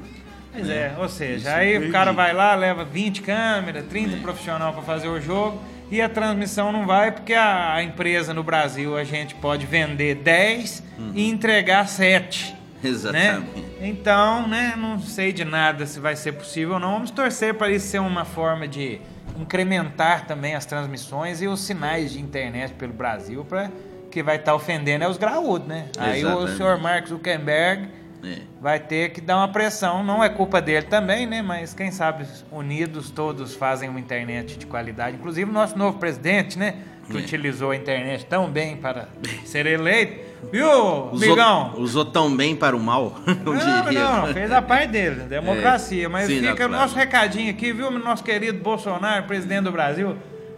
[0.53, 1.91] Pois é, ou seja, Isso aí o prejudica.
[1.99, 4.19] cara vai lá, leva 20 câmeras, 30 É.
[4.19, 8.97] profissional para fazer o jogo e a transmissão não vai porque a empresa no Brasil
[8.97, 12.51] a gente pode vender 10 e entregar 7.
[12.51, 12.59] Uhum.
[12.89, 13.59] Exatamente.
[13.59, 13.63] Né?
[13.81, 16.93] Então, né, não sei de nada se vai ser possível ou não.
[16.93, 19.01] Vamos torcer para isso ser uma forma de
[19.37, 23.71] incrementar também as transmissões e os sinais de internet pelo Brasil, para
[24.11, 25.87] que vai estar ofendendo é os graúdos, né?
[25.97, 26.57] Aí o Exatamente.
[26.57, 27.87] senhor Mark Zuckerberg
[28.23, 28.39] É.
[28.61, 30.03] Vai ter que dar uma pressão.
[30.03, 31.41] Não é culpa dele também, né?
[31.41, 35.15] Mas quem sabe unidos todos fazem uma internet de qualidade.
[35.17, 36.75] Inclusive o nosso novo presidente, né?
[37.09, 37.21] Que É.
[37.21, 39.07] utilizou a internet tão bem para
[39.45, 40.29] ser eleito.
[40.51, 40.69] Viu,
[41.11, 41.73] Usou, Migão?
[41.77, 43.55] usou tão bem para o mal, Não,
[43.85, 44.03] diria.
[44.03, 46.07] não, fez a parte dele, democracia.
[46.07, 50.15] Mas Sim, fica o nosso recadinho aqui, viu, nosso querido Bolsonaro, presidente do Brasil.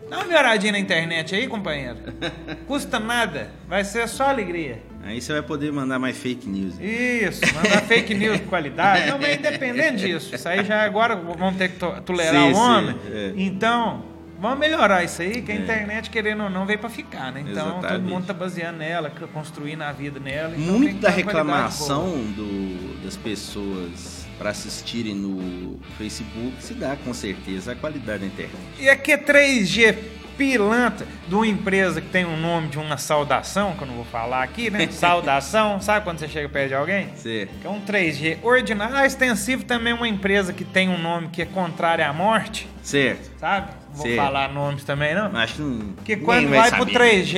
[0.10, 1.97] Dá uma melhoradinha na internet aí, companheiro.
[2.67, 4.84] Custa nada, vai ser só alegria.
[5.03, 6.75] Aí você vai poder mandar mais fake news.
[6.79, 9.09] Isso, mandar fake news de qualidade.
[9.09, 10.33] Não, mas independente disso.
[10.33, 12.95] Isso aí já agora vamos ter que to- tolerar Sim, o sim, homem.
[13.11, 13.33] é.
[13.35, 14.03] Então,
[14.39, 17.43] vamos melhorar isso aí, que a internet, querendo ou não, veio pra ficar, né?
[17.47, 18.09] Então, todo Exatamente.
[18.09, 20.53] mundo tá baseando nela, construindo a vida nela.
[20.55, 27.73] então Muito da reclamação do, das pessoas para assistirem no Facebook se dá com certeza
[27.73, 28.55] a qualidade da internet.
[28.79, 29.95] E aqui é 3G
[30.41, 34.06] pilantra de uma empresa que tem um nome de uma saudação, que eu não vou
[34.06, 34.88] falar aqui, né?
[34.89, 37.10] Saudação, sabe quando você chega perto de alguém?
[37.15, 37.51] Certo.
[37.62, 38.95] Que é um 3G ordinário.
[38.95, 42.67] A Extensivo também é uma empresa que tem um nome que é contrário à morte,
[42.82, 43.30] Certo.
[43.39, 43.71] sabe?
[43.93, 44.15] Vou Sim.
[44.15, 45.27] falar nomes também, não.
[45.38, 45.93] Acho que não.
[45.93, 46.86] Porque quando vai, saber.
[46.86, 47.38] pro 3G,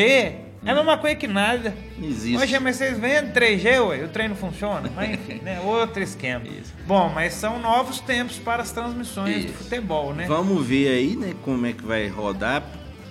[0.65, 1.75] é a mesma coisa que nada.
[2.01, 2.41] Existe.
[2.41, 4.89] Hoje, mas vocês vendem 3G, ué, o trem não funciona.
[4.95, 5.59] Mas enfim, né?
[5.59, 6.45] Outro esquema.
[6.47, 6.73] Isso.
[6.87, 9.55] Bom, mas são novos tempos para as transmissões de Isso.
[9.55, 10.25] futebol, né?
[10.25, 12.63] Vamos ver aí, né, como é que vai rodar.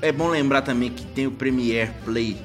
[0.02, 2.36] É bom lembrar também que tem o Premier Play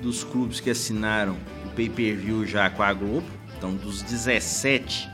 [0.00, 3.26] dos clubes que assinaram o pay-per-view já com a Globo.
[3.58, 5.06] Então, dos 17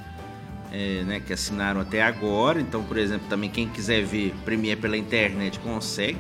[0.71, 2.61] é, né, que assinaram até agora.
[2.61, 6.19] Então, por exemplo, também quem quiser ver Premier pela internet consegue,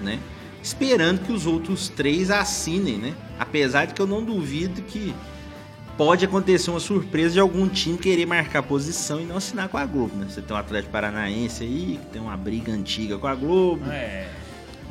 [0.00, 0.20] né?
[0.62, 3.14] Esperando que os outros três assinem, né?
[3.40, 5.12] Apesar de que eu não duvido que
[5.96, 9.84] pode acontecer uma surpresa de algum time querer marcar posição e não assinar com a
[9.84, 10.26] Globo, né?
[10.28, 13.90] Você tem um Atlético Paranaense aí, que tem uma briga antiga com a Globo.
[13.90, 14.41] É.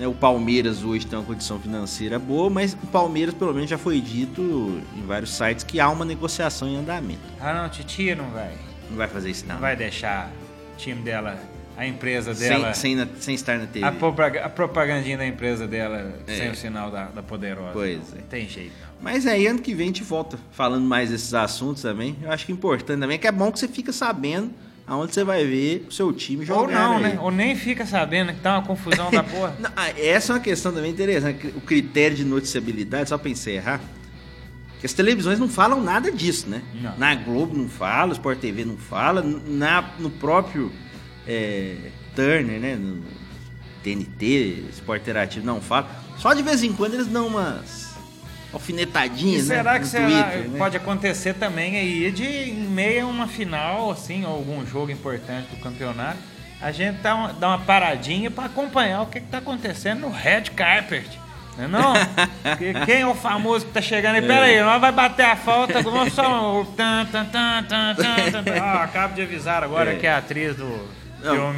[0.01, 0.07] né?
[0.07, 4.01] O Palmeiras hoje tem uma condição financeira boa, mas o Palmeiras, pelo menos, já foi
[4.01, 7.21] dito em vários sites que há uma negociação em andamento.
[7.39, 8.51] Ah, não, Titi não vai.
[8.89, 9.55] Não vai fazer isso, não.
[9.55, 10.31] Não vai deixar
[10.73, 11.39] o time dela,
[11.77, 13.85] a empresa sem, dela, sem, na- sem estar na TV.
[13.85, 13.89] a,
[14.45, 16.35] a propagandinha da empresa dela É.
[16.35, 17.71] sem o sinal da, da poderosa.
[17.73, 18.21] Pois Não é.
[18.29, 18.73] Tem jeito.
[18.81, 18.89] não.
[19.01, 22.15] Mas aí, ano que vem, a gente volta falando mais desses assuntos também.
[22.21, 24.51] Eu acho que é importante também, que é bom que você fica sabendo
[24.91, 26.61] aonde você vai ver o seu time jogar.
[26.61, 27.03] Ou não, aí.
[27.03, 27.19] né?
[27.21, 29.55] Ou nem fica sabendo que tá uma confusão da porra.
[29.57, 31.47] Não, ah, essa é uma questão também interessante.
[31.47, 33.79] O critério de noticiabilidade, só para encerrar,
[34.81, 36.61] que as televisões não falam nada disso, né?
[36.73, 36.97] Não.
[36.97, 40.69] Na Globo não fala, Sport TV não fala, na, no próprio
[41.25, 41.77] é,
[42.13, 42.75] Turner, né?
[42.75, 43.01] No
[43.81, 45.89] TNT, Sport Interativo não fala.
[46.17, 47.90] Só de vez em quando eles dão umas
[48.51, 49.55] E alfinetadinhas, né?
[49.57, 50.57] será que será, Twitter, né?
[50.57, 55.47] pode acontecer também aí de em meio a uma final, assim, ou algum jogo importante
[55.55, 56.17] do campeonato,
[56.61, 60.09] a gente dá uma, dá uma paradinha para acompanhar o que, que tá acontecendo no
[60.11, 61.19] red carpet.
[61.57, 61.93] Não é não?
[62.57, 64.21] Que- Quem é o famoso que tá chegando aí?
[64.21, 66.61] Pera aí, nós vai bater a falta, vamos só...
[66.61, 68.53] o tan, tan, tan, tan, tan.
[68.61, 69.95] Ah, acabo de avisar agora É.
[69.97, 70.87] que a atriz do
[71.23, 71.53] Não.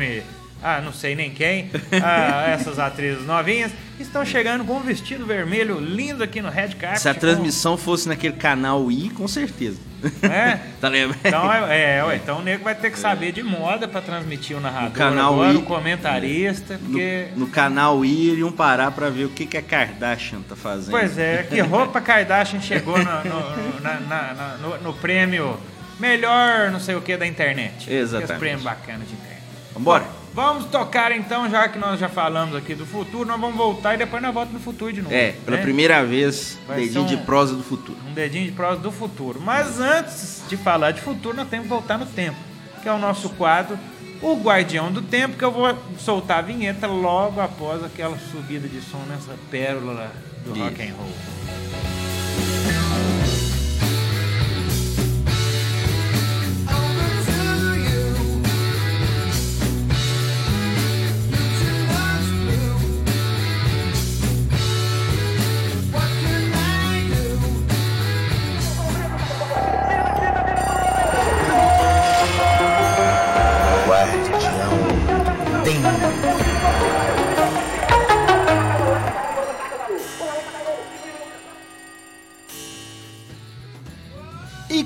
[0.63, 1.69] Ah, não sei nem quem.
[2.02, 7.02] Ah, essas atrizes novinhas estão chegando com um vestido vermelho lindo aqui no red carpet.
[7.02, 9.80] Se a com- transmissão fosse naquele canal I, com certeza.
[10.21, 10.60] É?
[10.82, 11.19] tá lembrando?
[11.26, 14.56] Então, é, é, ué, então o nego vai ter que saber de moda pra transmitir
[14.58, 15.58] o narrador, O canal agora, I.
[15.58, 17.28] o comentarista, porque...
[17.36, 20.91] No, no canal I, iriam parar pra ver o que, que a Kardashian tá fazendo.
[20.91, 25.58] Pois é, que roupa Kardashian chegou no, no, na- na- na- no- no prêmio
[25.99, 27.91] melhor não sei o que da internet.
[27.93, 28.32] Exatamente.
[28.32, 29.41] Esse prêmio bacana de internet.
[29.73, 30.22] Vambora?
[30.33, 33.97] Vamos tocar então, já que nós já falamos aqui do futuro, nós vamos voltar e
[33.97, 35.13] depois nós voltamos no futuro de novo.
[35.13, 35.63] É, pela né?
[35.63, 37.97] primeira vez, Vai dedinho ser de um- prosa do futuro.
[38.09, 39.39] Um dedinho de prosa do futuro.
[39.39, 42.37] Mas antes de falar de futuro, nós temos que voltar no tempo,
[42.81, 43.77] que é o nosso quadro,
[44.23, 48.81] o Guardião do Tempo, que eu vou soltar a vinheta logo após aquela subida de
[48.81, 50.11] som nessa pérola
[50.45, 50.63] do Isso.
[50.63, 52.82] rock and roll.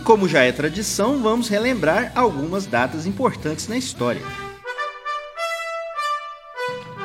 [0.07, 4.21] Como já é tradição, vamos relembrar algumas datas importantes na história.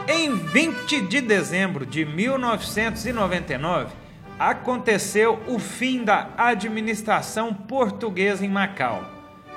[0.07, 3.93] Em 20 de dezembro de 1999,
[4.39, 9.05] aconteceu o fim da administração portuguesa em Macau,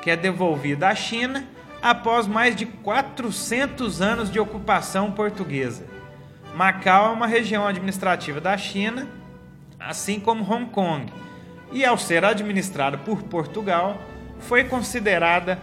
[0.01, 1.47] que é devolvida à China
[1.83, 5.85] após mais de 400 anos de ocupação portuguesa.
[6.55, 9.07] Macau é uma região administrativa da China,
[9.79, 11.24] assim como Hong Kong.
[11.71, 14.01] E ao ser administrada por Portugal,
[14.39, 15.59] foi considerada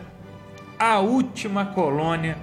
[0.79, 2.37] a última colônia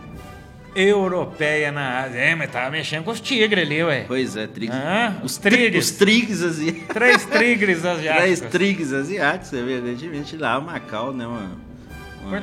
[0.76, 2.20] europeia na Ásia.
[2.20, 4.06] É, mas tava mexendo com os tigres ali, ué.
[4.08, 4.76] Pois é, trigues.
[4.76, 5.86] Ah, os tri- tigres.
[5.86, 6.88] Os trigues asiáticos.
[6.94, 8.50] Três tigres Três asiáticos.
[8.52, 11.26] trigues asiáticos, evidentemente lá, Macau, né?
[11.28, 11.50] Uma,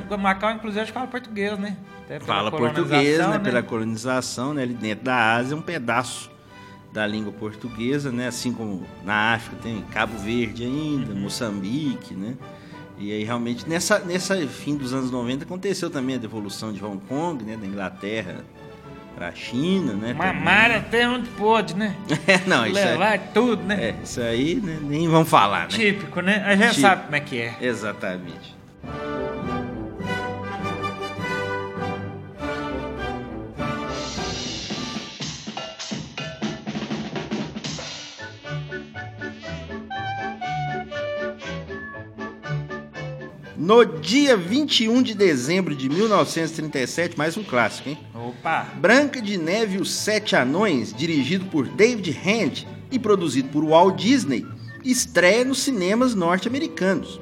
[0.09, 1.77] uma- Macau, inclusive, acho que fala português, né?
[2.21, 3.39] Fala português, né?
[3.39, 4.63] Pela colonização, né?
[4.63, 6.31] Ali dentro da Ásia, um pedaço
[6.97, 8.27] da língua portuguesa, né?
[8.27, 11.21] Assim como na África tem Cabo Verde ainda, Uhum.
[11.21, 12.35] Moçambique, né?
[12.99, 16.99] E aí realmente nessa nessa fim dos anos 90 aconteceu também a devolução de Hong
[17.07, 17.59] Kong, né?
[17.59, 18.43] Da Inglaterra
[19.15, 20.15] para a China, né?
[20.15, 21.95] Mamar até onde pôde, né?
[22.09, 22.41] também.
[22.49, 23.77] Não, isso Levar tudo, né?
[23.79, 24.79] é, é, isso aí né?
[24.83, 25.69] nem vamos falar, né?
[25.69, 26.43] Típico, né?
[26.47, 26.81] A gente Típico.
[26.81, 27.57] sabe como é que é.
[27.61, 28.57] Exatamente.
[43.59, 47.99] No dia 21 de dezembro de 1937, mais um clássico, hein?
[48.15, 48.65] Opa!
[48.77, 53.97] Branca de Neve e os Sete Anões, dirigido por David Hand e produzido por Walt
[53.99, 54.45] Disney,
[54.85, 57.19] estreia nos cinemas norte-americanos.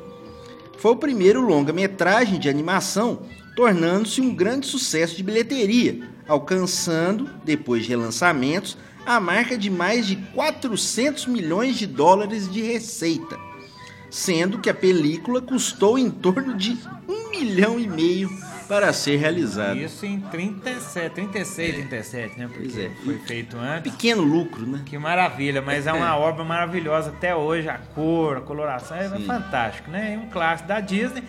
[0.76, 3.22] Foi o primeiro longa-metragem de animação,
[3.54, 10.16] tornando-se um grande sucesso de bilheteria, alcançando, depois de relançamentos, a marca de mais de
[10.34, 13.38] 400 milhões de dólares de receita,
[14.14, 18.30] sendo que a película custou em torno de um milhão e meio
[18.68, 19.74] para ser realizada.
[19.74, 22.46] Isso em 37, 36, 37, né?
[22.46, 22.90] Porque Pois é.
[23.04, 23.90] foi feito antes.
[23.92, 24.82] Pequeno lucro, né?
[24.86, 29.26] Que maravilha, mas é uma obra maravilhosa até hoje, a cor, a coloração, é Sim.
[29.26, 30.14] fantástico, né?
[30.14, 31.24] É um clássico da Disney.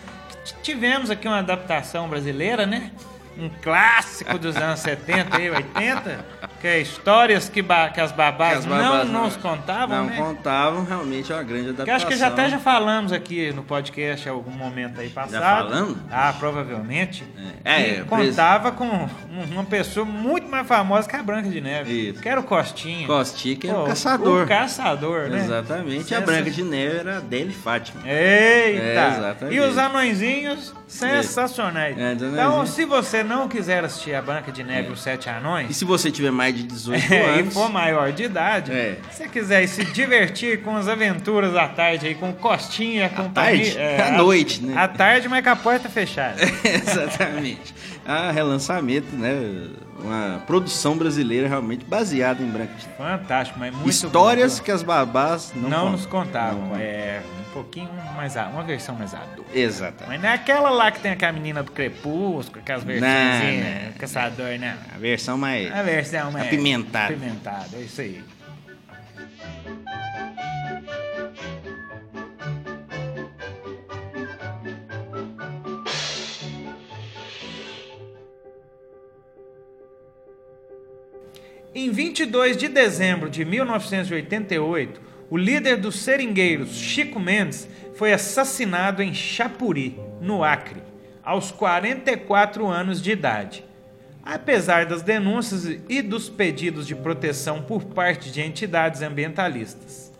[0.62, 2.92] Tivemos aqui uma adaptação brasileira, né?
[3.36, 6.24] Um clássico dos anos 70 e 80,
[6.66, 10.16] que é histórias que, que as babás, Que as babás não nos contavam, não né?
[10.16, 11.84] contavam, realmente é uma grande adaptação.
[11.84, 15.68] Que acho que já até já falamos aqui no podcast em algum momento aí passado.
[15.68, 15.96] falamos?
[16.10, 17.22] Ah, provavelmente.
[17.64, 19.08] É, é, contava com um-
[19.52, 22.10] uma pessoa muito mais famosa que a Branca de Neve.
[22.10, 22.20] Isso.
[22.20, 23.06] Que era o Costinha.
[23.06, 24.42] Costinha, que era Pô, o caçador.
[24.44, 25.38] O caçador, né?
[25.44, 26.14] Exatamente.
[26.14, 28.00] A Sensa- Branca de Neve era a Adele Fátima.
[28.04, 28.10] Eita!
[28.10, 29.54] É, exatamente.
[29.56, 31.96] e os anõezinhos sensacionais.
[31.98, 35.30] É, então, se você não quiser assistir a Branca de Neve e os Sete E
[35.30, 38.96] Anões, se você tiver mais de 18 é, e anos, for maior de idade, É.
[39.10, 43.08] se você quiser se divertir com as aventuras da tarde aí, com Costinha e a
[43.08, 43.32] companhia.
[43.74, 43.78] tarde?
[43.78, 44.74] é, À noite, né?
[44.76, 46.36] À tarde, mas com a porta fechada.
[46.64, 47.74] exatamente.
[48.04, 49.68] A relançamento, né?
[49.98, 52.96] Uma produção brasileira realmente baseada em Branca de Neve.
[52.96, 56.68] Fantástico, mas muito Histórias que as babás não, não, nos contavam.
[56.68, 56.76] Não.
[56.76, 59.50] É um pouquinho mais uma versão mais adulta.
[59.54, 60.08] Exatamente.
[60.08, 63.92] Mas não é aquela lá que tem aquela menina do crepúsculo, aquelas versões, não.
[63.98, 64.74] caçador, não.
[64.94, 65.72] A versão mais.
[65.72, 67.14] A versão mais Apimentada.
[67.14, 68.22] Apimentada, é isso aí.
[81.78, 89.12] Em 22 de dezembro de 1988, o líder dos seringueiros, Chico Mendes, foi assassinado em
[89.12, 90.82] Chapuri, no Acre,
[91.22, 93.62] aos 44 anos de idade.
[94.24, 100.10] Apesar das denúncias e dos pedidos de proteção por parte de entidades ambientalistas,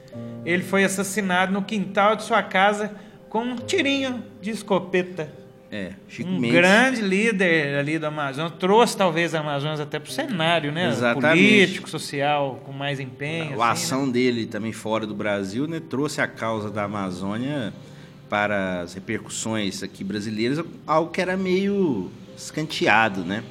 [0.44, 2.94] ele foi assassinado no quintal de sua casa
[3.30, 5.32] com um tirinho de escopeta.
[5.76, 6.56] É, Chico um Mendes.
[6.56, 10.88] grande líder ali do Amazonas, trouxe talvez a Amazonas até para o cenário, né?
[10.88, 11.42] Exatamente.
[11.42, 13.60] Político, social, com mais empenho.
[13.60, 17.74] A assim, ação dele também fora do Brasil, né, trouxe a causa da Amazônia
[18.26, 23.44] para as repercussões aqui brasileiras, algo que era meio escanteado, né?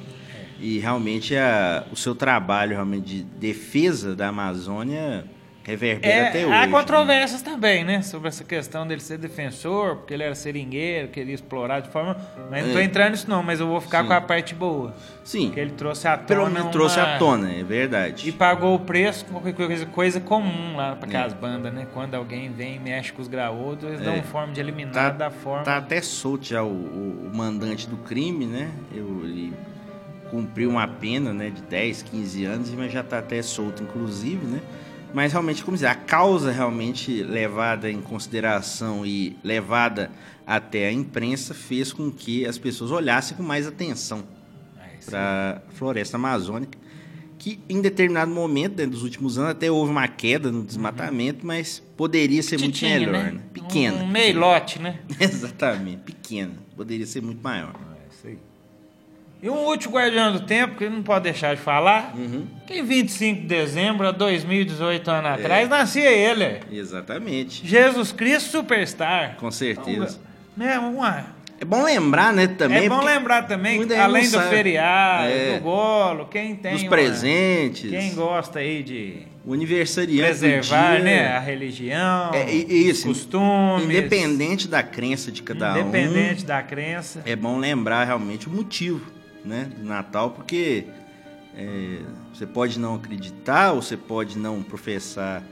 [0.60, 5.24] E realmente a, o seu trabalho realmente de defesa da Amazônia
[5.66, 6.56] reverbera É, até há hoje.
[6.58, 6.68] né?
[6.68, 8.00] controvérsias também, né?
[8.02, 12.16] Sobre essa questão dele ser defensor, porque ele era seringueiro, queria explorar de forma.
[12.50, 12.84] Mas não tô É.
[12.84, 14.06] entrando nisso, não, mas eu vou ficar Sim.
[14.08, 14.94] com a parte boa.
[15.24, 16.26] Sim, Que ele trouxe à tona.
[16.28, 18.28] pelo menos trouxe uma- à tona, é verdade.
[18.28, 21.08] E pagou o preço coisa, coisa comum lá para É.
[21.08, 21.86] aquelas bandas, né?
[21.92, 24.04] Quando alguém vem e mexe com os graúdos, eles É.
[24.04, 25.64] dão forma de eliminar Tá- da forma.
[25.64, 28.70] Tá até solto já o, o- o mandante do crime, né?
[28.94, 29.52] Eu, ele
[30.30, 34.60] cumpriu uma pena né, de 10, 15 anos, mas já tá até solto, inclusive, né?
[35.14, 40.10] Mas realmente, como dizer, a causa realmente levada em consideração e levada
[40.46, 44.24] até a imprensa fez com que as pessoas olhassem com mais atenção
[44.78, 46.78] É, para a floresta amazônica,
[47.38, 51.82] que em determinado momento, né, dos últimos anos, até houve uma queda no desmatamento, mas
[51.96, 53.30] poderia ser muito melhor, né?
[53.32, 53.40] né?
[53.52, 53.98] Pequena.
[53.98, 55.00] Um, um meio lote, né?
[55.18, 56.52] Exatamente, pequena.
[56.76, 57.74] Poderia ser muito maior.
[57.74, 58.38] É isso aí.
[59.42, 62.46] E um último Guardião do Tempo, que não pode deixar de falar, Uhum.
[62.66, 65.34] que em 25 de dezembro, há 2018 anos É.
[65.34, 66.60] atrás, nascia ele.
[66.72, 67.66] Exatamente.
[67.66, 69.36] Jesus Cristo Superstar.
[69.38, 70.18] Com certeza.
[70.56, 72.86] Né, uma, É bom lembrar, né, também.
[72.86, 75.54] é bom lembrar também, além do feriado, É.
[75.54, 77.90] do golo, quem tem Dos uma- presentes.
[77.90, 83.06] quem gosta aí de O aniversariante preservar né, a religião, É, isso.
[83.06, 87.20] costumes, Independente da crença de cada independente da crença.
[87.24, 89.14] um, é bom lembrar realmente o motivo
[89.46, 90.84] né, do Natal, porque
[91.56, 92.00] é,
[92.34, 95.42] você pode não acreditar ou você pode não professar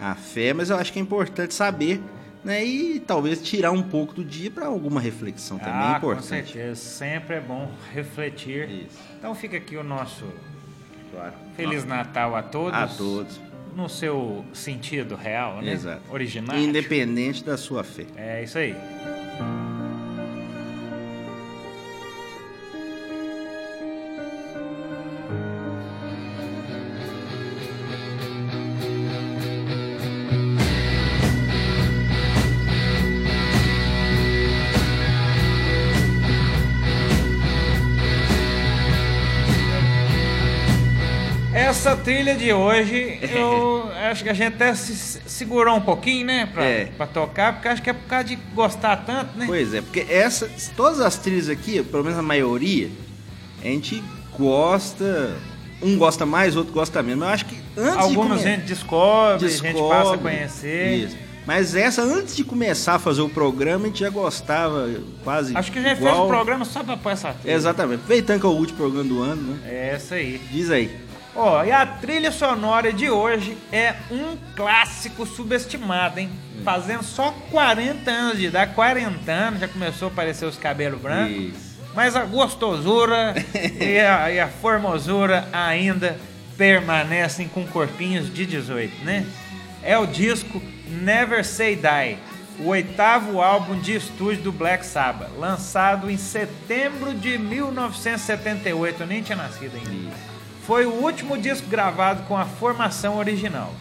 [0.00, 2.00] a fé, mas eu acho que é importante saber
[2.44, 6.12] né, e talvez tirar um pouco do dia para alguma reflexão também é ah, com
[6.12, 6.52] importante.
[6.52, 6.74] certeza.
[6.74, 8.68] Sempre é bom refletir.
[8.68, 10.24] Isso, Então fica aqui o nosso
[11.12, 11.34] claro.
[11.56, 12.78] Feliz Natal a todos.
[12.78, 13.40] A todos,
[13.76, 15.72] No seu sentido real, né?
[15.72, 16.02] Exato.
[16.10, 16.60] Originário.
[16.60, 18.06] independente da sua fé.
[18.16, 18.74] É isso aí.
[42.02, 44.94] Trilha de hoje, eu acho que a gente até se
[45.26, 46.46] segurou um pouquinho, né?
[46.52, 46.84] Pra, É.
[46.96, 49.44] pra tocar, porque acho que é por causa de gostar tanto, né?
[49.46, 52.90] Pois é, porque essa, todas as trilhas aqui, pelo menos a maioria,
[53.62, 54.02] a gente
[54.38, 55.36] gosta.
[55.84, 57.18] Um gosta mais, outro gosta menos.
[57.20, 60.18] Mas eu acho que antes Algumas de come- gente descobre, a gente passa a descobre,
[60.18, 60.94] conhecer.
[61.06, 61.16] Isso.
[61.44, 64.88] Mas essa, antes de começar a fazer o programa, a gente já gostava
[65.24, 65.56] quase.
[65.56, 66.14] Acho que a gente igual...
[66.14, 67.52] fez o programa só pra pôr essa trilha.
[67.56, 67.96] Exatamente.
[67.96, 69.58] Aproveitando que é o último programa do ano, né?
[69.66, 70.40] É essa aí.
[70.52, 70.88] Diz aí.
[71.34, 76.30] Ó, e a trilha sonora de hoje é um clássico subestimado, hein?
[76.62, 81.36] Fazendo só 40 anos de idade, 40 anos, já começou a aparecer os cabelos brancos.
[81.36, 81.72] Isso.
[81.94, 83.34] Mas a gostosura
[83.80, 86.18] e, a, e a formosura ainda
[86.56, 89.26] permanecem com corpinhos de 18, né?
[89.82, 92.18] É o disco Never Say Die,
[92.60, 99.02] o oitavo álbum de estúdio do Black Sabbath, lançado em setembro de 1978.
[99.02, 100.31] Eu nem tinha nascido ainda.
[100.72, 103.74] Foi o último disco gravado com a formação original.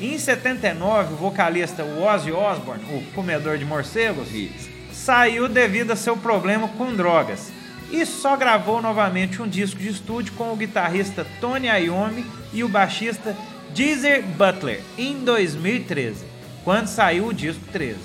[0.00, 4.70] Em 79, o vocalista Ozzy Osbourne, o comedor de morcegos, Isso.
[4.94, 7.52] saiu devido a seu problema com drogas
[7.90, 12.68] e só gravou novamente um disco de estúdio com o guitarrista Tony Iommi e o
[12.68, 13.36] baixista
[13.74, 16.24] Geezer Butler em 2013,
[16.64, 17.98] quando saiu o disco 13.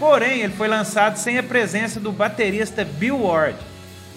[0.00, 3.56] Porém, ele foi lançado sem a presença do baterista Bill Ward.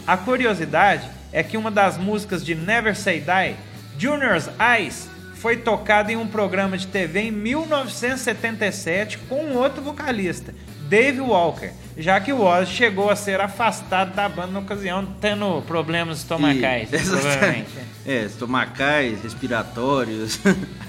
[0.08, 3.56] A curiosidade é que uma das músicas de Never Say Die,
[4.00, 10.56] Junior's Eyes, foi tocada em um programa de TV em 1977 com um outro vocalista,
[10.88, 15.62] Dave Walker, já que o Ozzy chegou a ser afastado da banda na ocasião, tendo
[15.64, 17.70] problemas estomacais, E- provavelmente.
[18.06, 20.40] É, estomacais, respiratórios,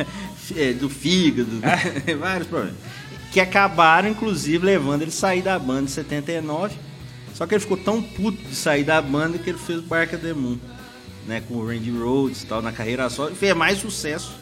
[0.57, 1.77] é, do fígado, né?
[2.19, 2.77] vários problemas.
[3.33, 6.77] Que acabaram, inclusive, levando ele a sair da banda em 79.
[7.37, 10.33] Só que ele ficou tão puto de sair da banda que ele fez of the
[10.33, 10.57] Moon,
[11.27, 11.43] né?
[11.47, 13.29] Com o Randy Rhodes e tal, na carreira só.
[13.29, 14.33] E fez mais sucesso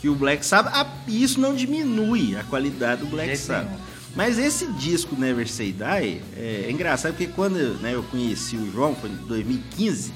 [0.00, 0.72] que o Black Sabbath.
[0.74, 3.78] Ah, isso não diminui a qualidade do Black Sabbath.
[4.16, 8.72] Mas esse disco Never Say Die é, é engraçado porque quando né, eu conheci o
[8.72, 10.12] João, foi em 2015,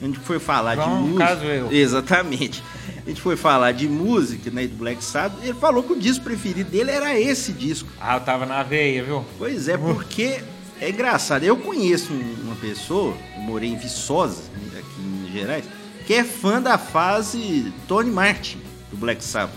[0.00, 1.26] a gente foi falar João, de música.
[1.26, 1.70] caso, eu.
[1.70, 2.62] Exatamente.
[3.04, 6.24] A gente foi falar de música, né, do Black Sabbath, ele falou que o disco
[6.24, 7.88] preferido dele era esse disco.
[8.00, 9.24] Ah, eu tava na veia, viu?
[9.36, 10.40] Pois é, porque
[10.80, 11.42] é engraçado.
[11.44, 14.42] Eu conheço um- uma pessoa, morei em Viçosa,
[14.76, 15.64] aqui em Minas Gerais,
[16.06, 18.58] que é fã da fase Tony Martin,
[18.90, 19.54] do Black Sabbath.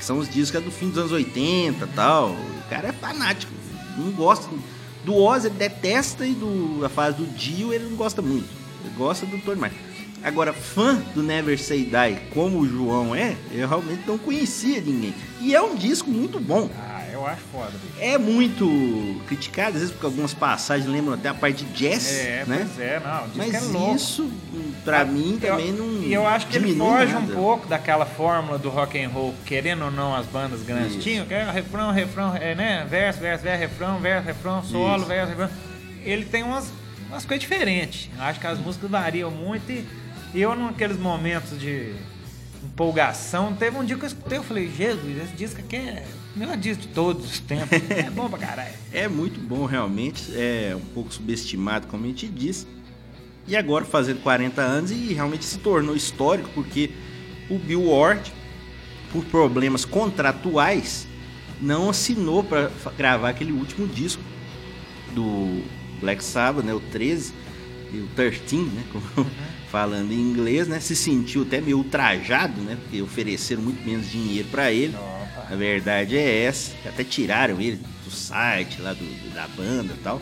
[0.00, 2.30] São os discos é do fim dos anos 80 e tal.
[2.30, 3.52] O cara é fanático,
[3.96, 4.48] não gosta.
[5.04, 8.48] Do Oz ele detesta e do, da fase do Dio ele não gosta muito.
[8.84, 9.76] Ele gosta do Tony Martin.
[10.22, 15.14] Agora, fã do Never Say Die, como o João é, eu realmente não conhecia ninguém.
[15.40, 16.70] E é um disco muito bom.
[17.24, 17.94] Ah, eu acho foda, bicho.
[18.00, 22.44] É muito criticado, às vezes porque algumas passagens lembram até a parte de jazz, É,
[22.46, 22.58] né?
[22.66, 23.96] pois é, não, Mas é louco.
[23.96, 24.30] isso,
[24.84, 27.32] pra mim, também eu, não E eu acho que ele foge nada.
[27.32, 31.00] um pouco daquela fórmula do rock and roll, querendo ou não as bandas grandes Isso.
[31.00, 32.86] tinham, que é refrão, refrão, é, né?
[32.88, 35.06] Verso, verso, verso, refrão, verso, refrão, solo, Isso.
[35.06, 35.50] verso, refrão.
[36.04, 36.70] Ele tem umas,
[37.08, 38.10] umas coisas diferentes.
[38.16, 39.86] Eu acho que as músicas variam muito e,
[40.34, 41.94] eu, naqueles momentos de
[42.62, 46.04] empolgação, teve um dia que eu escutei, eu falei, Jesus, esse disco aqui é
[46.36, 47.78] melhor disco de todos os tempos.
[47.90, 48.74] é bom pra caralho.
[48.92, 50.22] É muito bom, realmente.
[50.34, 52.66] É um pouco subestimado, como a gente disse.
[53.46, 56.90] E agora fazendo 40 anos e realmente se tornou histórico, porque
[57.50, 58.32] o Bill Ward,
[59.12, 61.06] por problemas contratuais,
[61.60, 64.22] não assinou para gravar aquele último disco
[65.14, 65.62] do
[66.00, 67.32] Black Sabbath, né, o 13.
[67.92, 68.82] o 13, né?
[68.90, 69.26] como-
[69.70, 70.78] Falando em inglês, né?
[70.78, 72.78] Se sentiu até meio ultrajado, né?
[72.80, 74.94] Porque ofereceram muito menos dinheiro pra ele.
[75.50, 76.72] A verdade é essa.
[76.86, 80.20] Até tiraram ele do site lá do, da banda e tal.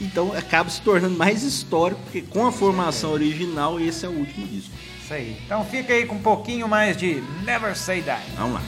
[0.00, 4.46] Então acaba se tornando mais histórico, porque com a formação original, esse é o último
[4.46, 4.70] disco.
[5.02, 5.36] Isso aí.
[5.44, 8.36] Então fica aí com um pouquinho mais de Never Say Die.
[8.36, 8.62] Vamos lá.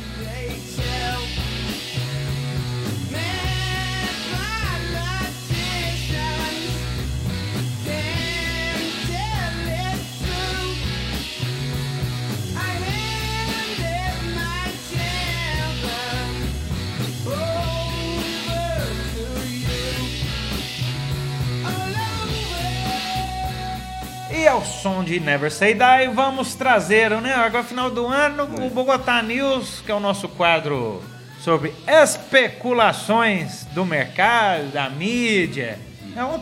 [24.59, 27.33] Ao som de Never Say Die, vamos trazer, né?
[27.33, 31.01] Agora, final do ano, o Bogotá News, que é o nosso quadro
[31.41, 35.79] sobre especulações do mercado, da mídia.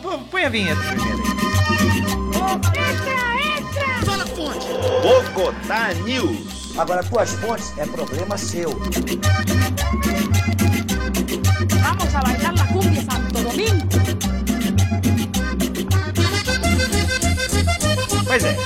[0.02, 2.06] Pô- põe a vinheta primeiro aí.
[5.02, 6.78] Bogotá News.
[6.78, 8.70] Agora, tuas fontes é problema seu.
[18.26, 18.56] Pois é.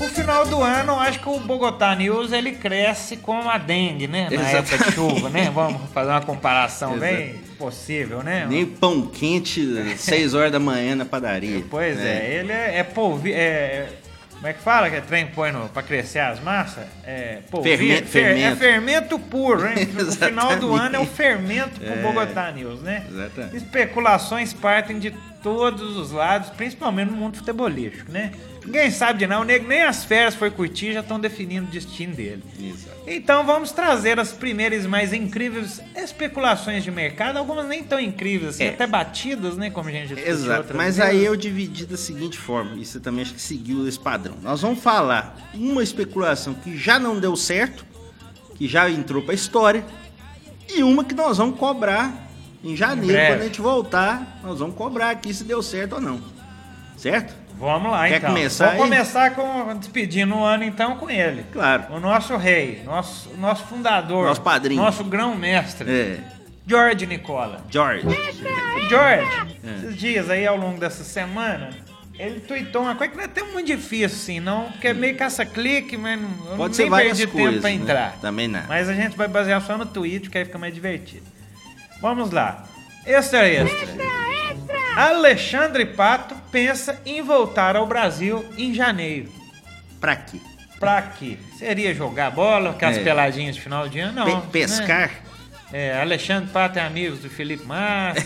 [0.00, 4.06] O final do ano, eu acho que o Bogotá News ele cresce como a dengue,
[4.08, 4.28] né?
[4.30, 5.50] Na época de chuva, né?
[5.54, 8.46] Vamos fazer uma comparação bem possível, né?
[8.48, 9.64] Nem pão quente,
[9.96, 11.62] 6 horas da manhã na padaria.
[11.70, 13.32] Pois é, ele é, é polvi...
[13.32, 13.88] É,
[14.34, 16.84] como é que fala que é trem põe no, pra crescer as massas?
[17.06, 17.78] É polvilho.
[17.78, 18.56] Fermento, fer- É fermento.
[18.56, 19.74] fermento puro, hein?
[19.96, 21.10] o final do ano é o Exatamente.
[21.14, 22.02] fermento pro É.
[22.02, 23.04] Bogotá News, né?
[23.08, 23.56] Exatamente.
[23.58, 28.32] Especulações partem de todos os lados, principalmente no mundo futebolístico, né?
[28.64, 31.70] Ninguém sabe de nada, o nego nem as férias foi curtir, já estão definindo o
[31.70, 32.44] destino dele.
[32.62, 32.96] Exato.
[33.08, 38.50] Então vamos trazer as primeiras e mais incríveis especulações de mercado, algumas nem tão incríveis
[38.54, 38.68] assim, É.
[38.68, 41.10] até batidas, né, como a gente discutiu Exato, mas vezes.
[41.10, 44.36] aí eu dividi da seguinte forma, e você também acho que seguiu esse padrão.
[44.42, 47.84] Nós vamos falar uma especulação que já não deu certo,
[48.54, 49.84] que já entrou pra história,
[50.72, 52.30] e uma que nós vamos cobrar
[52.64, 53.32] em janeiro, breve.
[53.32, 56.20] quando a gente voltar, nós vamos cobrar aqui se deu certo ou não.
[56.96, 57.34] Certo?
[57.58, 58.30] Vamos lá Quer então.
[58.30, 58.88] começar Vamos aí?
[58.90, 61.44] começar com despedindo o ano então com ele.
[61.52, 61.84] Claro.
[61.90, 64.82] O nosso rei, nosso, nosso fundador, Nosso padrinho.
[64.82, 66.18] nosso grão-mestre, É,
[66.66, 67.60] George Nicola.
[67.70, 68.02] George.
[68.88, 69.26] George,
[69.64, 69.76] É.
[69.76, 71.70] esses dias aí ao longo dessa semana,
[72.18, 75.16] ele tweetou uma coisa que não é tão muito difícil assim, não, porque é meio
[75.16, 77.76] caça-clique, mas não, eu Pode nem ser várias perdi coisas, tempo pra né?
[77.76, 78.18] entrar.
[78.20, 78.62] Também não.
[78.68, 81.24] Mas a gente vai basear só no tweet, que aí fica mais divertido.
[82.02, 82.64] Vamos lá.
[83.06, 83.88] Extra, extra.
[84.96, 89.30] Alexandre Pato pensa em voltar ao Brasil em janeiro.
[90.00, 90.38] Pra quê?
[90.78, 91.38] Pra quê?
[91.58, 93.02] Seria jogar bola, aquelas É.
[93.04, 94.12] peladinhas de final de ano?
[94.12, 94.24] Não.
[94.26, 94.42] Pe- né?
[94.66, 95.10] pescar?
[95.72, 98.20] É, Alexandre Pato é amigo do Felipe Massa.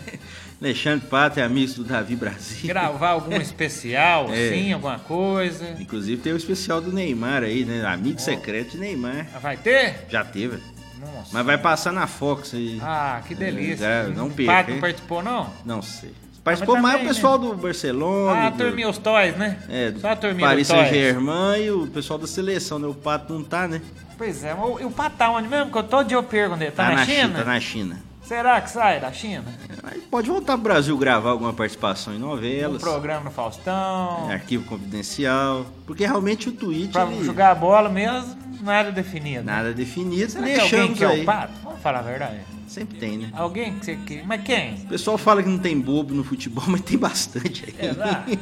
[0.62, 2.66] Alexandre Pato é amigo do Davi Brasil.
[2.68, 4.48] gravar algum especial, É.
[4.48, 5.76] assim, alguma coisa.
[5.78, 7.84] Inclusive tem o especial do Neymar aí, né?
[7.84, 9.26] Amigo secreto de Neymar.
[9.42, 10.06] Vai ter?
[10.08, 10.58] Já teve.
[10.98, 11.30] Nossa.
[11.32, 12.80] Mas vai passar na Fox aí.
[12.82, 13.84] Ah, que delícia.
[13.84, 15.50] É, não o perca, Pato não participou, não?
[15.64, 16.12] Não sei.
[16.42, 18.40] Participou mas mais também, o pessoal do Barcelona.
[18.40, 19.58] Ah, a turminha os toys, né?
[19.68, 20.68] é, Só a turminha Paris.
[20.68, 22.86] Saint-Germain e o pessoal da seleção, né?
[22.86, 23.82] O Pato não tá, né?
[24.16, 25.70] Pois é, o- e o Pato tá onde mesmo?
[25.72, 26.70] Que eu todo dia eu pergunto ele.
[26.70, 27.38] Tá, na, China?
[27.40, 27.98] Tá na China.
[28.26, 29.44] Será que sai da China?
[29.84, 32.82] Aí pode voltar pro Brasil gravar alguma participação em Um novelas.
[32.82, 34.28] programa no Faustão.
[34.30, 35.64] é, arquivo confidencial.
[35.86, 36.90] Porque realmente o Twitch.
[36.92, 39.44] Pra ele- jogar bola mesmo, nada definido.
[39.44, 40.30] Nada definido.
[40.32, 41.22] Será que alguém Deixamos que é aí.
[41.22, 41.52] o Pato?
[41.62, 42.40] Vamos falar a verdade.
[42.66, 43.30] Sempre tem, né?
[43.32, 44.22] Alguém que você que...
[44.26, 44.74] Mas quem?
[44.74, 47.88] O pessoal fala que não tem bobo no futebol, mas tem bastante aí.
[47.90, 48.24] É lá?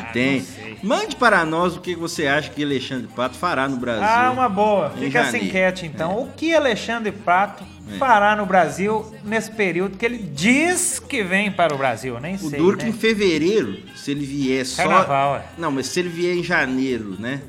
[0.00, 0.44] Ah, tem.
[0.82, 4.04] Mande para nós o que você acha que Alexandre Pato fará no Brasil.
[4.04, 4.90] Ah, uma boa.
[4.90, 6.22] Fica essa enquete então.
[6.22, 7.77] O que Alexandre Pato É.
[7.98, 12.18] fará no Brasil nesse período que ele diz que vem para o Brasil?
[12.20, 12.58] Nem O sei.
[12.58, 12.90] duro que né?
[12.90, 14.82] em fevereiro, se ele vier só.
[14.82, 15.44] Carnaval, é.
[15.56, 17.40] Não, mas se ele vier em janeiro, né?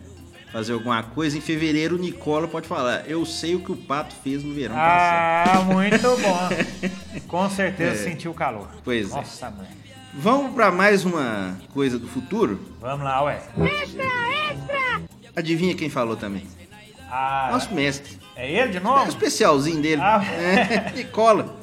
[0.51, 3.03] Fazer alguma coisa, em fevereiro o Nicola pode falar.
[3.07, 5.49] Eu sei o que o Pato fez no verão passado.
[5.59, 6.49] Ah, muito bom.
[7.27, 8.09] Com certeza É.
[8.09, 8.67] sentiu o calor.
[8.83, 9.15] Pois é.
[9.15, 9.67] Nossa, mãe.
[10.11, 12.59] Vamos para mais uma coisa do futuro?
[12.81, 13.39] Vamos lá, ué.
[15.35, 16.43] Adivinha quem falou também?
[17.11, 18.17] Ah, Nosso mestre.
[18.35, 19.07] é ele de É o novo?
[19.09, 20.01] especialzinho dele.
[20.01, 20.21] Ah.
[20.23, 21.57] É, Nicola.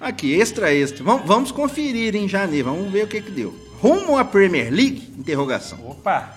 [0.00, 1.02] Aqui, extra, extra.
[1.04, 2.70] Vamos, vamos conferir em janeiro.
[2.70, 3.54] Vamos ver o que que deu.
[3.80, 5.12] Rumo à Premier League?
[5.18, 5.78] Interrogação.
[5.86, 6.30] Opa.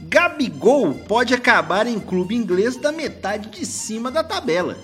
[0.00, 4.76] Gabigol pode acabar em clube inglês da metade de cima da tabela.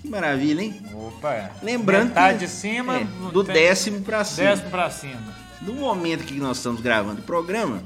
[0.00, 0.80] Que maravilha, hein?
[0.94, 1.50] Opa.
[1.62, 2.98] Lembrando Metade que de cima.
[2.98, 4.48] é, do décimo pra cima.
[4.50, 5.20] Décimo pra cima.
[5.60, 7.82] No momento que nós estamos gravando o programa,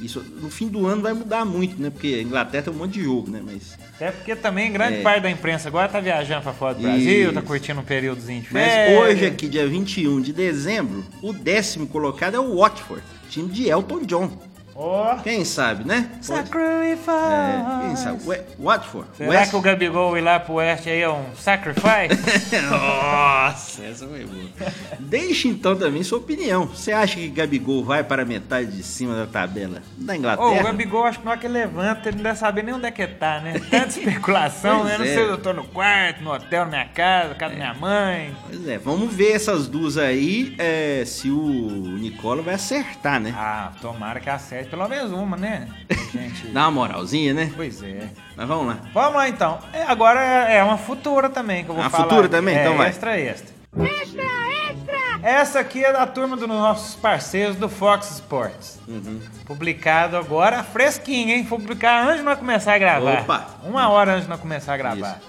[0.00, 1.88] Isso no fim do ano vai mudar muito, né?
[1.90, 3.40] Porque a Inglaterra tem um monte de jogo, né?
[3.44, 5.02] Mas, Até porque também grande É.
[5.02, 7.46] parte da imprensa agora tá viajando pra fora do Brasil, tá Isso.
[7.48, 9.00] curtindo um períodozinho de mas férias.
[9.00, 14.00] hoje, aqui, dia 21 de dezembro, o décimo colocado é o Watford, time de Elton
[14.04, 14.30] John.
[14.78, 16.10] Ó, Quem sabe, né?
[16.20, 17.08] Sacrifice.
[17.10, 18.20] É, quem sabe?
[18.26, 19.08] Ué, Watford.
[19.16, 21.80] Será West- que o Gabigol ir lá pro Oeste aí é um sacrifice?
[22.70, 24.44] Nossa, essa foi boa.
[25.00, 26.66] Deixe então também sua opinião.
[26.66, 30.60] Você acha que Gabigol vai para a metade de cima da tabela da Inglaterra?
[30.60, 32.86] o Gabigol, acho que na hora que ele levanta, ele não deve saber nem onde
[32.86, 33.54] é que tá, né?
[33.70, 34.98] Tanta especulação, né?
[34.98, 35.08] Não é.
[35.08, 37.74] sei se eu tô no quarto, no hotel, na minha casa, na casa da minha
[37.74, 38.36] mãe.
[38.46, 43.32] Pois é, vamos ver essas duas aí, é, se o Nicola vai acertar, né?
[43.36, 45.68] Ah, tomara que acerte pelo menos uma, né?
[46.12, 46.48] Gente.
[46.48, 47.52] Dá uma moralzinha, né?
[47.56, 48.08] Pois é.
[48.36, 48.78] Mas vamos lá.
[48.92, 49.58] Vamos lá então.
[49.72, 52.04] É, agora é uma futura também que eu vou Uma falar.
[52.04, 52.56] futura também?
[52.56, 52.88] É, Então vai.
[52.88, 53.54] Extra, extra.
[53.78, 54.96] Extra, extra!
[55.22, 58.78] Essa aqui é da turma dos nossos parceiros do Fox Sports.
[58.86, 59.20] Uhum.
[59.44, 61.44] Publicado agora, fresquinho, hein?
[61.44, 63.20] Foi publicado antes de nós começar a gravar.
[63.22, 63.46] Opa!
[63.64, 65.20] Uma hora antes de nós começar a gravar.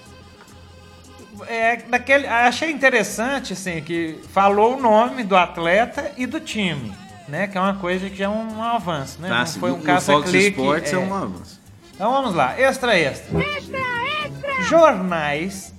[1.47, 6.91] É, daquele, achei interessante, assim, que falou o nome do atleta e do time,
[7.27, 7.47] né?
[7.47, 9.29] Que é uma coisa que já é um, um avanço, né?
[9.29, 10.59] Tá, Não foi um caça-clique.
[10.59, 10.95] Sports é.
[10.95, 10.99] é.
[10.99, 11.59] um avanço.
[11.93, 13.39] Então vamos lá, extra, extra.
[13.39, 13.79] Extra,
[14.23, 14.63] extra!
[14.63, 15.73] Jornais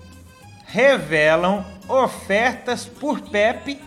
[0.67, 3.81] revelam ofertas por Pepe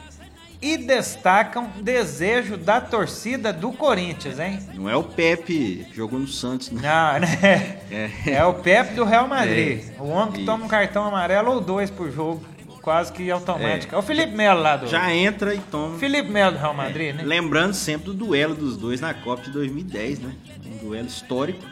[0.62, 4.59] e destacam desejo da torcida do Corinthians, hein?
[4.76, 6.82] Não é o Pepe que jogou no Santos, né?
[6.84, 7.80] Não, né?
[7.91, 8.36] É.
[8.36, 9.84] É o Pepe do Real Madrid.
[9.97, 10.01] É.
[10.01, 10.45] O homem que Isso.
[10.45, 12.43] toma um cartão amarelo ou dois por jogo,
[12.82, 13.94] quase que automático.
[13.94, 14.88] É, o Felipe Melo lá do.
[14.88, 15.98] Já entra e toma.
[15.98, 17.24] Felipe Melo do Real Madrid, né?
[17.24, 20.32] Lembrando sempre do duelo dos dois na Copa de 2010, né?
[20.66, 21.64] Um duelo histórico.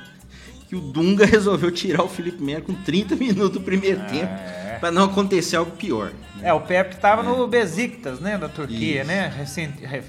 [0.68, 4.32] Que o Dunga resolveu tirar o Felipe Melo com 30 minutos do primeiro tempo.
[4.80, 6.12] Pra não acontecer algo pior.
[6.41, 8.38] É, o Pepe tava no Besiktas, né?
[8.38, 9.07] Da Turquia, Isso.
[9.07, 9.34] né?
[9.36, 10.03] Recente, re-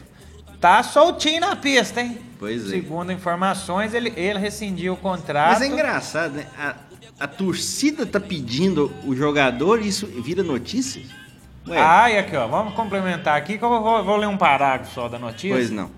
[0.61, 2.19] Tá soltinho na pista, hein?
[2.39, 2.71] Pois é.
[2.71, 5.53] Segundo informações, ele, ele rescindiu o contrato.
[5.59, 6.45] Mas é engraçado, né?
[6.59, 6.75] A,
[7.19, 11.03] a torcida tá pedindo o jogador e isso vira notícia?
[11.69, 14.95] Ué, Ah, e aqui, ó, vamos complementar aqui que eu vou, vou ler um parágrafo
[14.95, 15.55] só da notícia.
[15.57, 15.91] pois não.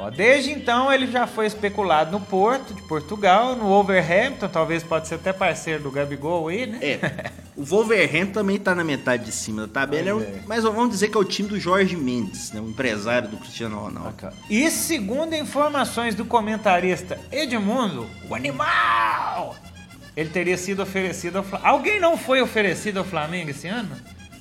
[0.00, 5.08] Ó, desde então ele já foi especulado no Porto, de Portugal, no Wolverhampton, talvez pode
[5.08, 6.78] ser até parceiro do Gabigol aí, né?
[6.80, 10.42] É, o Wolverhampton também tá na metade de cima da tabela, Pois é.
[10.46, 12.60] mas vamos dizer que é o time do Jorge Mendes, né?
[12.60, 14.14] O empresário do Cristiano Ronaldo.
[14.48, 19.56] E segundo informações do comentarista Edmundo, o animal,
[20.18, 21.68] ele teria sido oferecido ao Flamengo.
[21.70, 23.90] Alguém não foi oferecido ao Flamengo esse ano?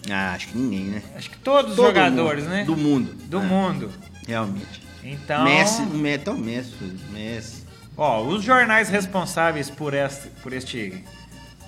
[0.09, 1.03] Ah, acho que ninguém, né?
[1.15, 2.63] Acho que todos os Todo jogadores, mundo, né?
[2.63, 3.13] Do mundo.
[3.25, 3.91] Do Ah, mundo.
[4.27, 4.81] Realmente.
[5.03, 6.73] Então, Messi, Messi, o Messi,
[7.11, 7.63] Messi.
[7.95, 11.03] ó, os jornais responsáveis por este, por este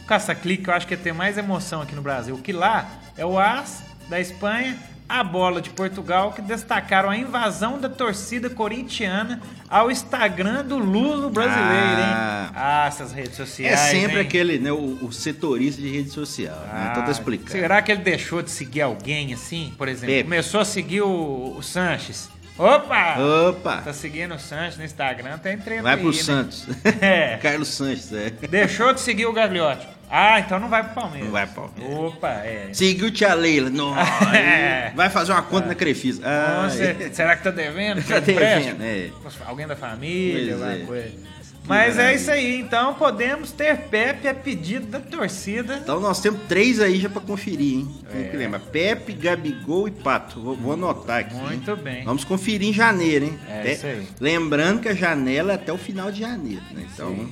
[0.07, 2.38] caça-clique, eu acho que ia ter mais emoção aqui no Brasil.
[2.43, 4.78] Que lá é o As da Espanha,
[5.10, 11.30] a bola de Portugal, que destacaram a invasão da torcida corintiana ao Instagram do Lulo
[11.32, 12.43] brasileiro, Ah.
[12.45, 12.53] hein?
[12.55, 13.80] Ah, essas redes É sociais.
[13.80, 14.22] sempre hein?
[14.28, 14.72] aquele, né?
[14.72, 16.55] O, o setorista de rede social.
[16.72, 16.89] né?
[16.91, 17.49] Então tá Ah, explicando.
[17.51, 19.74] Será que ele deixou de seguir alguém assim?
[19.78, 20.24] Por exemplo, Pepe.
[20.26, 22.30] começou a seguir o, o Sanches.
[22.57, 23.16] Opa!
[23.49, 23.78] Opa!
[23.78, 26.18] Tá seguindo o Sanches no Instagram, tá entrando Vai aí, pro né?
[26.18, 26.68] Santos.
[27.01, 27.38] É.
[27.38, 28.30] Carlos Sanches, é.
[28.49, 29.88] Deixou de seguir o Gagliotti.
[30.10, 31.26] Ah, então não vai pro Palmeiras.
[31.26, 31.99] Não vai pro Palmeiras.
[32.14, 32.70] Opa, é.
[32.74, 33.70] Seguiu o Tia Leila.
[33.72, 34.91] Nossa, É.
[34.95, 36.22] vai fazer uma conta na Crefisa.
[36.26, 38.01] Ah, Nossa, será que tá devendo?
[38.07, 39.10] Tá devendo, é.
[39.45, 40.80] Alguém da família, alguma é.
[40.80, 41.30] coisa.
[41.68, 45.76] Mas é isso aí, então podemos ter Pepe a pedido da torcida.
[45.84, 47.95] Então nós temos três aí já pra conferir, hein?
[48.12, 48.28] Tem É.
[48.30, 48.60] que lembrar.
[48.60, 50.41] Pepe, Gabigol e Pato.
[50.41, 51.36] Vou, vou anotar aqui.
[51.36, 51.78] Muito hein?
[51.84, 52.03] bem.
[52.03, 53.39] Vamos conferir em janeiro, hein?
[53.47, 54.07] É Até- isso aí.
[54.20, 56.88] Lembrando que a janela é até o final de janeiro, né?
[56.91, 57.32] Então, vamos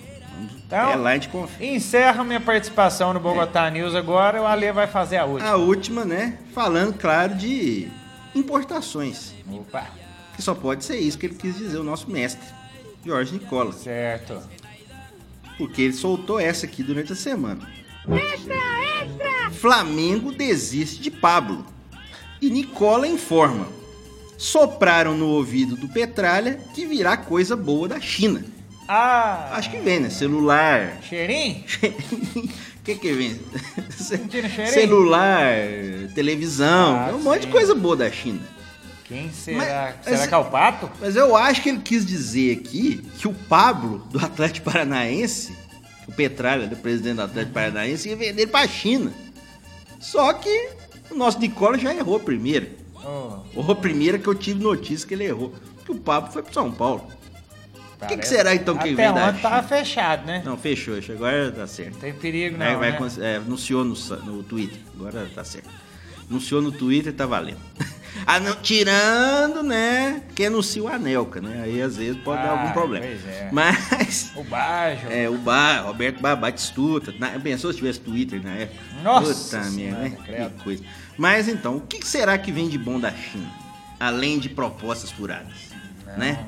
[0.68, 1.76] Então, até lá a gente confere.
[1.76, 5.50] Encerro minha participação no Bogotá News agora, o Ale vai fazer a última.
[5.50, 6.38] A última, né?
[6.54, 7.88] Falando, claro, de
[8.36, 9.34] importações.
[9.50, 9.88] Opa,
[10.36, 12.46] Que só pode ser isso que ele quis dizer, o nosso mestre,
[13.06, 13.72] Jorge Nicola.
[13.72, 14.42] certo.
[15.58, 17.68] Porque ele soltou essa aqui durante a semana.
[18.08, 18.54] Extra,
[19.02, 19.52] extra!
[19.52, 21.66] Flamengo desiste de Pablo.
[22.40, 23.68] E Nicola informa.
[24.38, 28.44] Sopraram no ouvido do Petralha que virá coisa boa da China.
[28.88, 30.10] Ah, Acho que vem, né?
[30.10, 31.00] Celular.
[31.02, 31.64] cheirinho?
[32.44, 32.48] O
[32.84, 33.40] que que vem?
[34.72, 35.54] Celular,
[36.16, 36.96] televisão.
[36.98, 37.46] Ah, é um monte sim.
[37.48, 38.40] de coisa boa da China.
[39.06, 39.58] Quem será?
[39.58, 40.90] Mas- será mas- que é o Pato?
[41.00, 45.54] Mas eu acho que ele quis dizer aqui que o Pablo, do Atlético Paranaense,
[46.08, 49.12] o Petralha, do presidente do Atlético Paranaense, ia vender ele pra China.
[50.00, 50.70] Só que
[51.10, 52.68] o nosso Nicola já errou primeiro.
[53.04, 55.54] Oh, Ou a primeira que eu tive notícia que ele errou.
[55.86, 57.08] Que o Pablo foi pro São Paulo.
[58.00, 60.42] Que parece- será, então, que Até vem ontem tava fechado, né?
[60.46, 61.98] Não, fechou, agora tá certo.
[61.98, 63.16] Tem perigo não, Vai- vai né?
[63.22, 63.96] é, anunciou no,
[64.26, 65.70] no Twitter, agora tá certo.
[66.30, 67.60] Anunciou no Twitter, tá valendo.
[68.26, 70.24] Ah, não, tirando, né?
[70.34, 71.62] Que anuncia o Anelca, né?
[71.64, 73.06] Aí às vezes pode dar Ah, algum problema.
[73.06, 73.50] pois é.
[73.52, 74.32] Mas.
[74.36, 75.08] O Bajo.
[75.10, 77.14] É, o Bar, Roberto Bar Batistuta.
[77.20, 78.82] Na, pensou se tivesse Twitter na época?
[79.04, 80.18] Nossa Puta merda, né?
[80.26, 80.50] credo.
[80.58, 80.84] Que coisa.
[81.16, 83.52] Mas então, o que será que vem de bom da China?
[84.00, 85.54] Além de propostas furadas,
[86.08, 86.44] Não, né?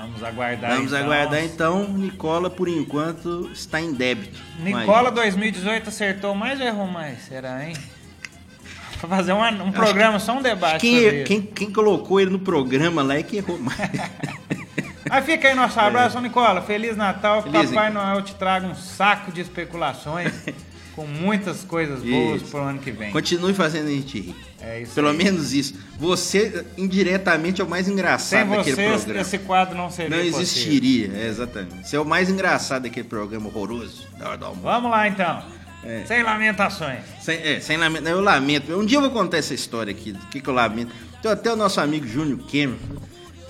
[0.00, 1.04] Vamos aguardar Vamos então.
[1.04, 1.88] aguardar então.
[1.88, 4.40] Nicola, por enquanto, está em débito.
[4.58, 5.14] Nicola gente.
[5.16, 7.22] 2018 acertou mais ou errou mais?
[7.22, 7.74] Será, hein?
[9.00, 11.24] Pra fazer uma- um programa, só um debate Quem, isso.
[11.26, 13.78] quem, quem colocou ele no programa lá é que errou mais.
[15.08, 16.62] Mas fica aí nosso abraço, Nicola.
[16.62, 17.42] Feliz Natal.
[17.42, 18.06] Que Feliz, Papai Nicola.
[18.12, 20.32] Noel te traga um saco de especulações
[20.94, 22.50] com muitas coisas boas Isso.
[22.50, 23.10] pro ano que vem.
[23.10, 24.36] Continue fazendo a gente rir.
[24.60, 25.16] É isso Pelo aí.
[25.16, 25.74] menos isso.
[25.98, 29.20] Você, indiretamente, é o mais Sem engraçado daquele vocês, programa.
[29.20, 31.88] esse quadro não seria Não existiria, é, exatamente.
[31.88, 34.62] Você é o mais engraçado daquele programa horroroso da hora do almoço.
[34.62, 35.42] Vamos lá, então.
[35.82, 36.04] É.
[36.06, 37.00] Sem lamentações.
[37.20, 38.08] Sem, é, sem lamento.
[38.08, 38.72] Eu lamento.
[38.72, 40.92] Um dia eu vou contar essa história aqui, do que, que eu lamento.
[41.18, 42.78] Então, até o nosso amigo Júnior Cameron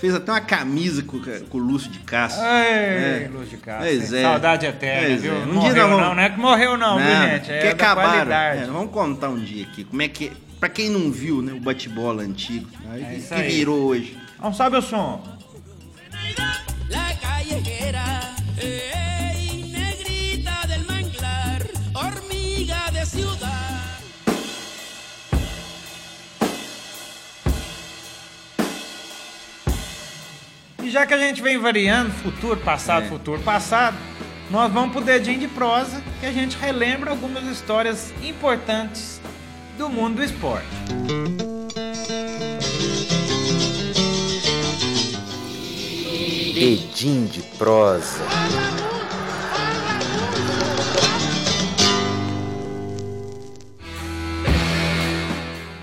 [0.04, 2.44] fez até uma camisa com, com o Lúcio de Castro.
[2.44, 2.50] Ei,
[3.24, 3.30] É.
[3.32, 3.86] Luz de Castro.
[3.86, 4.22] Pois é.
[4.22, 5.32] Saudade eterna, Pois viu?
[5.32, 5.36] é.
[5.36, 7.50] Um Não dia morreu nós vamos- não, não é que morreu não, viu, Não, gente?
[7.50, 8.32] É que acabaram.
[8.32, 9.84] É, vamos contar um dia aqui.
[9.84, 10.30] Como é que.
[10.60, 11.52] Pra quem não viu, né?
[11.52, 12.68] O bate-bola antigo.
[12.90, 14.16] Aí, É que- virou hoje.
[14.38, 15.22] Vamos sobe o som.
[30.94, 33.08] Já que a gente vem variando futuro, passado, É.
[33.08, 33.96] futuro, passado,
[34.48, 39.20] nós vamos pro dedinho de prosa que a gente relembra algumas histórias importantes
[39.76, 40.68] do mundo do esporte.
[46.56, 48.22] Edim de prosa.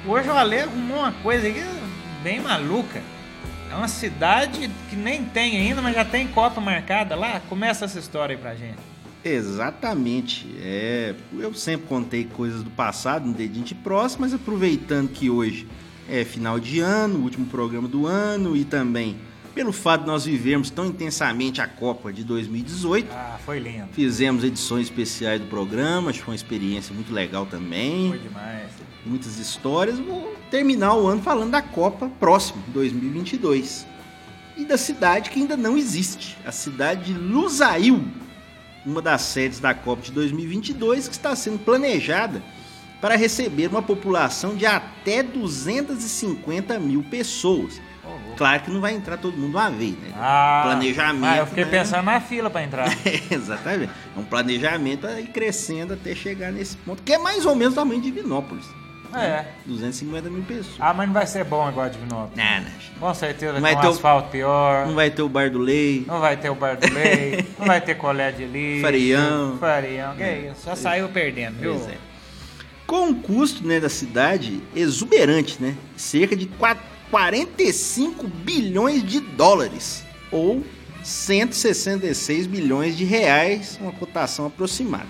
[0.08, 1.64] Hoje o Ale arrumou uma coisa aqui
[2.24, 3.02] bem maluca.
[3.72, 7.42] É uma cidade que nem tem ainda, mas já tem Copa marcada lá.
[7.48, 8.80] Começa essa história aí pra gente.
[9.24, 10.46] Exatamente.
[10.60, 15.68] É, eu sempre contei coisas do passado no Dedinho de Próximo, mas aproveitando que hoje
[16.10, 19.16] é final de ano, último programa do ano, e também
[19.54, 23.88] pelo fato de nós vivermos tão intensamente a Copa de 2018, Ah, foi lindo.
[23.92, 28.10] fizemos edições especiais do programa, acho que foi uma experiência muito legal também.
[28.10, 28.70] Foi demais.
[29.06, 30.00] muitas histórias.
[30.00, 33.86] Vou terminar o ano falando da Copa próxima, 2022.
[34.58, 38.04] E da cidade que ainda não existe, a cidade de Lusail,
[38.86, 42.42] uma das sedes da Copa de 2022 que está sendo planejada
[43.00, 47.82] para receber uma população de até 250 mil pessoas.
[48.38, 50.12] Claro que não vai entrar todo mundo uma vez, né?
[50.16, 51.26] Ah, Planejamento.
[51.26, 51.70] Ah, eu fiquei né?
[51.72, 52.88] pensando na fila pra entrar.
[53.30, 53.92] Exatamente.
[54.16, 57.76] É um planejamento aí crescendo até chegar nesse ponto, que é mais ou menos o
[57.76, 58.66] tamanho de Divinópolis.
[59.14, 59.46] é.
[59.66, 60.76] 250 mil pessoas.
[60.80, 62.36] Ah, mas não vai ser bom igual a Divinópolis.
[62.36, 62.82] Não, não.
[63.00, 64.88] Com certeza Não vai vai ter um o- asfalto pior.
[64.88, 66.04] Não vai ter o bar do Lei.
[66.08, 68.82] Não vai ter o bar do leite, não vai ter colher de lixo.
[68.82, 69.58] Farião.
[69.60, 70.66] Farião, que é isso?
[70.66, 71.76] Já saiu perdendo, viu?
[71.76, 71.98] Pois é.
[72.88, 75.76] Com um custo né, da cidade exuberante, né?
[75.96, 76.76] Cerca de qua-
[77.12, 80.04] 45 bilhões de dólares.
[80.32, 80.64] Ou
[81.04, 85.10] 166 bilhões de reais, uma cotação aproximada.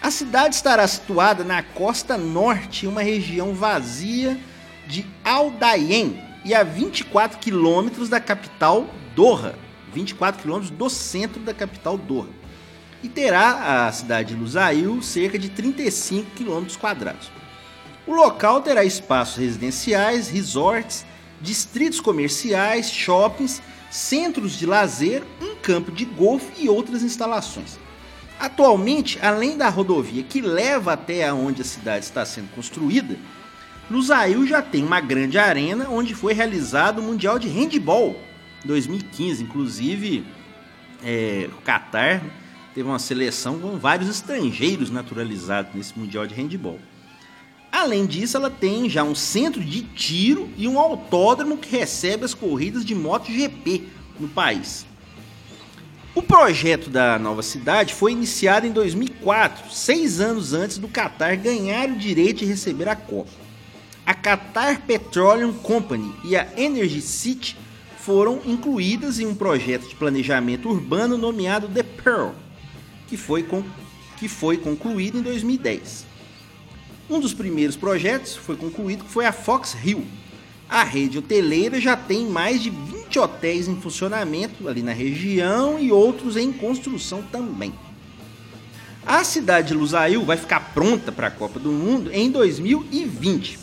[0.00, 4.38] A cidade estará situada na costa norte, uma região vazia
[4.86, 9.54] de Aldaien e a 24 quilômetros da capital Doha.
[9.92, 12.28] 24 quilômetros do centro da capital Doha.
[13.02, 17.30] E terá a cidade de Lusail cerca de 35 quilômetros quadrados.
[18.06, 21.06] O local terá espaços residenciais, resorts,
[21.40, 27.78] distritos comerciais, shoppings, centros de lazer, um campo de golfe e outras instalações.
[28.40, 33.16] Atualmente, além da rodovia que leva até aonde a cidade está sendo construída,
[33.88, 38.16] Lusail já tem uma grande arena onde foi realizado o Mundial de Handball
[38.64, 39.44] 2015.
[39.44, 40.24] Inclusive,
[41.04, 42.30] é, o Qatar né,
[42.74, 46.80] teve uma seleção com vários estrangeiros naturalizados nesse Mundial de Handball.
[47.72, 52.34] Além disso, ela tem já um centro de tiro e um autódromo que recebe as
[52.34, 53.84] corridas de MotoGP
[54.20, 54.84] no país.
[56.14, 61.88] O projeto da nova cidade foi iniciado em 2004, seis anos antes do Qatar ganhar
[61.88, 63.30] o direito de receber a Copa.
[64.04, 67.56] A Qatar Petroleum Company e a Energy City
[67.98, 72.32] foram incluídas em um projeto de planejamento urbano nomeado The Pearl,
[73.08, 73.64] que foi, con-
[74.18, 76.04] que foi concluído em 2010.
[77.10, 80.06] Um dos primeiros projetos foi concluído que foi a Fox Hill.
[80.68, 85.92] A rede hoteleira já tem mais de 20 hotéis em funcionamento ali na região e
[85.92, 87.74] outros em construção também.
[89.04, 93.58] A cidade de Lusail vai ficar pronta para a Copa do Mundo em 2020.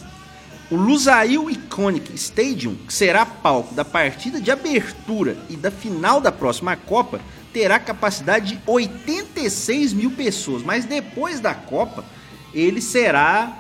[0.70, 6.32] O Lusail Iconic Stadium, que será palco da partida de abertura e da final da
[6.32, 7.20] próxima Copa,
[7.52, 10.62] terá capacidade de 86 mil pessoas.
[10.62, 12.06] Mas depois da Copa,
[12.54, 13.58] ele será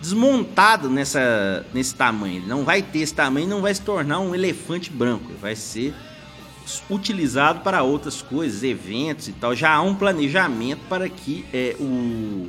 [0.00, 2.36] desmontado nessa, nesse tamanho.
[2.36, 5.26] Ele não vai ter esse tamanho, não vai se tornar um elefante branco.
[5.30, 5.94] Ele vai ser
[6.90, 9.54] utilizado para outras coisas, eventos e tal.
[9.54, 12.48] Já há um planejamento para que é, o,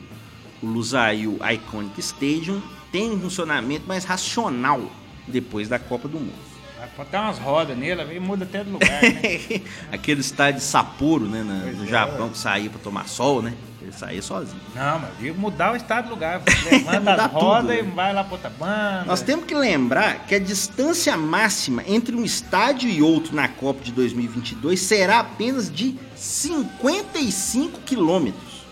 [0.62, 2.62] o Lusail Iconic Stadium
[2.92, 4.92] tenha um funcionamento mais racional
[5.28, 6.53] depois da Copa do Mundo.
[6.98, 9.62] Botar umas rodas nele, aí muda até de lugar, né?
[9.92, 11.88] Aquele estádio de Sapporo, né, na- no é.
[11.88, 13.54] Japão, que saía para tomar sol, né?
[13.82, 14.62] Ele saía sozinho.
[14.74, 16.42] Não, mas digo mudar o estado do lugar.
[16.72, 17.92] Levanta as rodas tudo, e né?
[17.96, 19.04] vai lá pra outra banda.
[19.06, 23.84] Nós temos que lembrar que a distância máxima entre um estádio e outro na Copa
[23.84, 28.64] de 2022 será apenas de 55 quilômetros.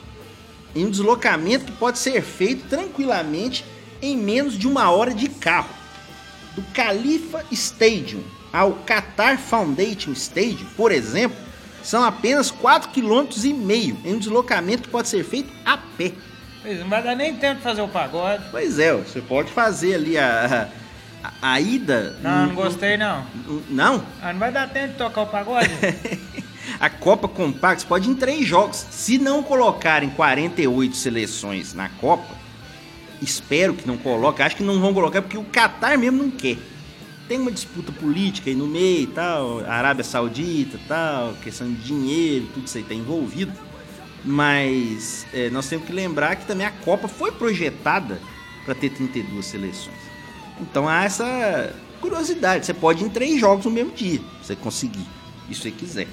[0.74, 3.66] Em um deslocamento que pode ser feito tranquilamente
[4.02, 5.81] em menos de uma hora de carro.
[6.56, 8.22] Do Khalifa Stadium
[8.52, 11.38] ao Qatar Foundation Stadium, por exemplo,
[11.82, 16.12] são apenas 4,5 km em um deslocamento que pode ser feito a pé.
[16.62, 18.44] Pois, Não vai dar nem tempo de fazer o pagode.
[18.52, 20.70] Pois é, você pode fazer ali a,
[21.24, 22.18] a, a ida.
[22.22, 23.26] Não, não gostei não.
[23.70, 24.06] Não?
[24.22, 25.70] Ah, não vai dar tempo de tocar o pagode?
[26.80, 28.86] A Copa Compact pode ir em três jogos.
[28.90, 32.36] Se não colocarem 48 seleções na Copa,
[33.22, 34.46] espero que não coloquem.
[34.46, 36.58] Acho que não vão colocar porque o Qatar mesmo não quer.
[37.28, 42.48] Tem uma disputa política aí no meio e tal, Arábia Saudita tal, questão de dinheiro,
[42.54, 43.54] tudo isso aí tá envolvido.
[44.26, 48.20] Mas é, nós temos que lembrar que também a Copa foi projetada
[48.66, 49.98] para ter 32 seleções.
[50.60, 52.66] Então há essa curiosidade.
[52.66, 55.08] Você pode ir em três jogos no mesmo dia, se você conseguir,
[55.48, 56.08] se você quiser.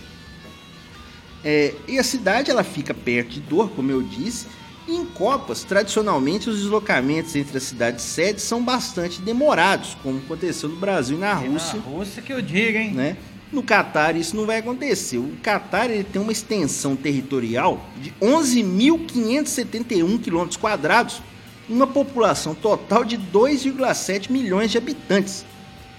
[1.44, 4.46] É, e a cidade ela fica perto de Dor, como eu disse.
[4.88, 10.76] Em Copas, tradicionalmente, os deslocamentos entre as cidades sedes são bastante demorados, como aconteceu no
[10.76, 12.94] Brasil e na Rússia Na Rússia que eu diga, hein?
[12.94, 13.18] né?
[13.52, 15.18] No Catar isso não vai acontecer.
[15.18, 21.20] O Catar ele tem uma extensão territorial de 11.571 quilômetros quadrados,
[21.68, 25.44] uma população total de 2,7 milhões de habitantes.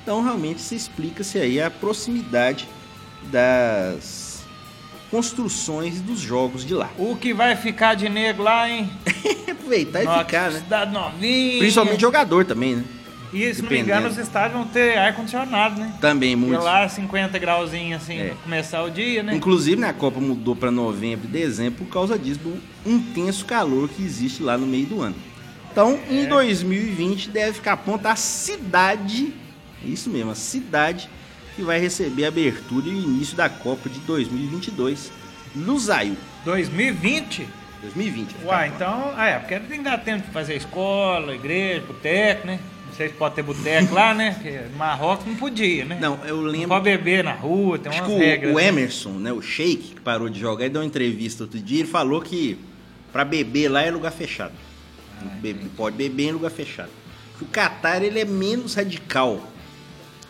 [0.01, 2.67] Então realmente se explica-se aí a proximidade
[3.31, 4.28] das
[5.09, 6.89] construções dos jogos de lá.
[6.97, 8.89] O que vai ficar de negro lá, hein?
[9.51, 10.59] Aproveitar e Nossa, ficar, né?
[10.59, 11.59] Cidade novinha.
[11.59, 12.83] Principalmente jogador também, né?
[13.31, 15.93] E se não me engano, os estádios vão ter ar-condicionado, né?
[16.01, 16.63] Também Porque muito.
[16.63, 18.33] lá 50 grauzinhos assim, É.
[18.43, 19.35] começar o dia, né?
[19.35, 23.87] Inclusive, né, a Copa mudou para novembro e dezembro por causa disso, do intenso calor
[23.87, 25.15] que existe lá no meio do ano.
[25.71, 26.25] Então, em É.
[26.25, 29.31] 2020, deve ficar pronta a cidade,
[29.85, 31.07] isso mesmo, a cidade
[31.59, 35.11] que vai receber a abertura e o início da Copa de 2022,
[35.55, 36.15] Lusail.
[36.45, 37.47] 2020?
[37.81, 38.33] 2020.
[38.33, 38.99] vai Uai, ficar pronta.
[39.07, 39.13] então.
[39.17, 42.59] Ah, é, porque tem que dar tempo de fazer escola, igreja, boteco, né?
[42.87, 44.31] Não sei se pode ter boteco lá, né?
[44.33, 45.97] Porque no Marrocos não podia, né?
[46.01, 46.69] Não, eu Não lembro.
[46.69, 48.15] pode beber na rua, tem Acho umas o,
[48.51, 48.67] o né?
[48.67, 51.87] Emerson, né, o Sheik, que parou de jogar, ele deu uma entrevista outro dia, ele
[51.87, 52.57] falou que
[53.11, 54.53] pra beber lá é lugar fechado.
[55.21, 56.89] Ah, Bebe- pode beber em lugar fechado.
[57.41, 59.41] O Qatar ele é menos radical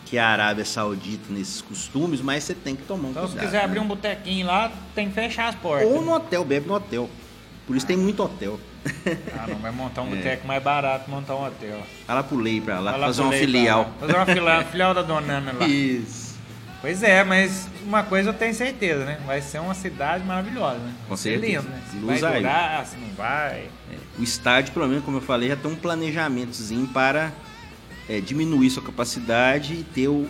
[0.06, 3.46] que a Arábia Saudita nesses costumes, mas você tem que tomar um Então, se cuidado.
[3.46, 3.86] quiser abrir né?
[3.86, 5.88] um botequinho lá, tem que fechar as portas.
[5.88, 7.10] Ou no hotel, bebe no hotel.
[7.68, 8.60] Por isso tem muito hotel.
[9.38, 10.16] Ah, não, vai montar um É.
[10.16, 11.80] boteco mais barato, montar um hotel.
[12.08, 13.92] Fala pro Lei pra lá, fazer uma Lei filial.
[14.00, 15.68] Fazer uma filial, filial da Dona Ana lá.
[15.68, 16.30] Isso.
[16.82, 19.20] Pois é, mas uma coisa eu tenho certeza, né?
[19.28, 20.94] Vai ser uma cidade maravilhosa, né?
[21.10, 21.46] Com certeza.
[21.60, 21.82] lindo, né?
[21.92, 22.40] Se Luz vai aí.
[22.42, 23.68] durar, se não vai.
[23.92, 27.34] É, o estádio, pelo menos, como eu falei, já tem um planejamentozinho para
[28.10, 30.28] é, diminuir sua capacidade e ter o-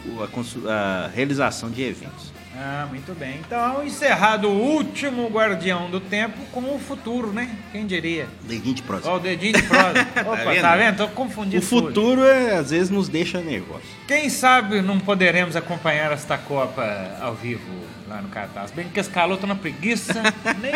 [0.68, 0.72] a,
[1.06, 2.38] a realização de eventos.
[2.62, 3.40] Ah, muito bem.
[3.46, 7.50] Então, encerrado o último Guardião do Tempo com o futuro, né?
[7.72, 8.28] Quem diria?
[8.42, 9.14] Dedinho de próximo.
[9.14, 10.02] Ó, o dedinho de prosa.
[10.28, 10.62] Opa, vendo?
[10.62, 10.98] tá vendo?
[10.98, 13.88] Tô confundindo O futuro, é, às vezes, nos deixa nervosos.
[14.08, 16.84] Quem sabe não poderemos acompanhar esta Copa
[17.22, 17.62] ao vivo
[18.10, 18.68] lá no Catar.
[18.76, 20.22] Bem que esse calor tá na preguiça,
[20.60, 20.74] nem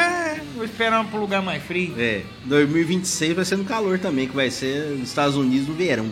[0.56, 1.96] vou esperar pro lugar mais frio.
[1.98, 6.10] É, 2026 vai ser no calor também, que vai ser nos Estados Unidos no verão.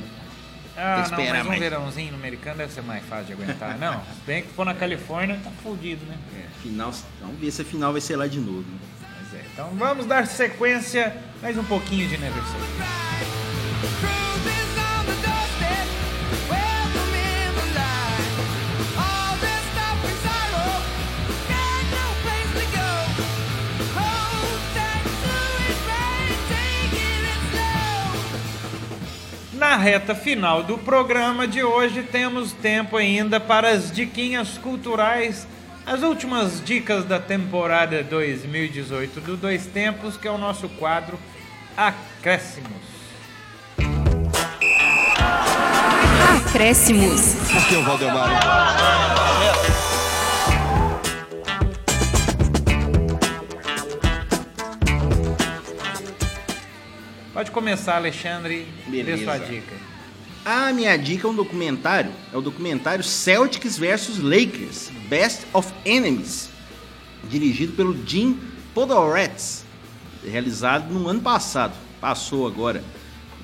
[0.82, 1.60] Ah, não, mas um mais.
[1.60, 3.78] verãozinho no americano deve ser mais fácil de aguentar.
[3.78, 6.18] Não, se bem que for na Califórnia, tá fudido, né?
[6.36, 8.62] É, final, vamos ver se a final vai ser lá de novo.
[8.62, 8.78] né?
[9.00, 9.46] Pois é.
[9.54, 14.31] Então vamos dar sequência, mais um pouquinho de Never Say.
[29.72, 35.48] Na reta final do programa de hoje, temos tempo ainda para as diquinhas culturais,
[35.86, 41.18] as últimas dicas da temporada 2018 do Dois Tempos, que é o nosso quadro
[41.78, 42.70] Acréscimos.
[46.50, 47.36] Acréscimos.
[47.56, 48.30] Aqui é o Valdemar.
[57.52, 58.66] Pode começar, Alexandre.
[58.88, 59.26] Dê Beleza.
[59.26, 59.76] sua dica.
[60.46, 66.50] A minha dica é um documentário, é o documentário Celtics vs Lakers, Best of Enemies,
[67.30, 68.40] dirigido pelo Jim
[68.74, 69.66] Podolretz,
[70.26, 72.82] realizado no ano passado, passou agora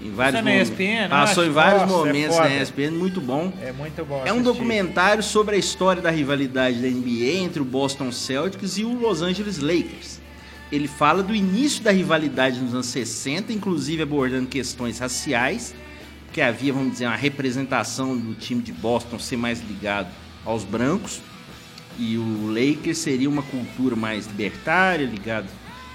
[0.01, 0.69] em vários é na momentos.
[0.71, 1.51] ESPN, passou acho?
[1.51, 2.49] em vários Nossa, é momentos foda.
[2.49, 3.53] na ESPN, muito bom.
[3.61, 4.23] É muito bom.
[4.25, 8.85] É um documentário sobre a história da rivalidade da NBA entre o Boston Celtics e
[8.85, 10.21] o Los Angeles Lakers.
[10.71, 15.73] Ele fala do início da rivalidade nos anos 60, inclusive abordando questões raciais,
[16.33, 20.09] que havia, vamos dizer, uma representação do time de Boston ser mais ligado
[20.45, 21.21] aos brancos,
[21.97, 25.47] e o Lakers seria uma cultura mais libertária, ligado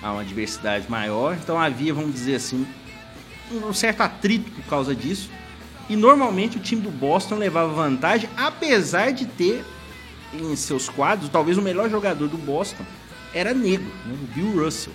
[0.02, 1.36] a uma diversidade maior.
[1.40, 2.66] Então havia, vamos dizer assim,
[3.52, 5.30] um certo atrito por causa disso.
[5.88, 9.64] E normalmente o time do Boston levava vantagem, apesar de ter
[10.32, 12.84] em seus quadros, talvez o melhor jogador do Boston
[13.34, 14.92] era negro, né, o Bill Russell.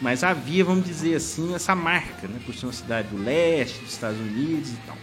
[0.00, 3.92] Mas havia, vamos dizer assim, essa marca, né, por ser uma cidade do leste, dos
[3.92, 4.96] Estados Unidos e tal.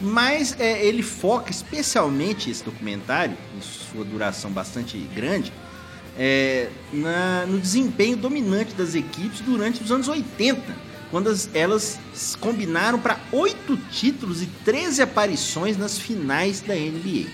[0.00, 5.52] Mas é, ele foca especialmente esse documentário, em sua duração bastante grande,
[6.18, 10.74] é, na- no desempenho dominante das equipes durante os anos 80,
[11.10, 11.98] quando as- elas
[12.40, 17.26] combinaram para oito títulos e 13 aparições nas finais da NBA.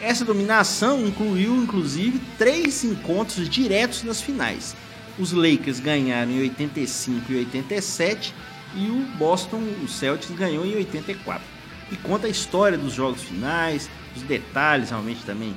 [0.00, 4.76] Essa dominação incluiu, inclusive, três encontros diretos nas finais.
[5.18, 8.32] Os Lakers ganharam em 85 e 87
[8.76, 11.42] e o Boston, o Celtics, ganhou em 84.
[11.90, 15.56] E conta a história dos jogos finais, os detalhes realmente também,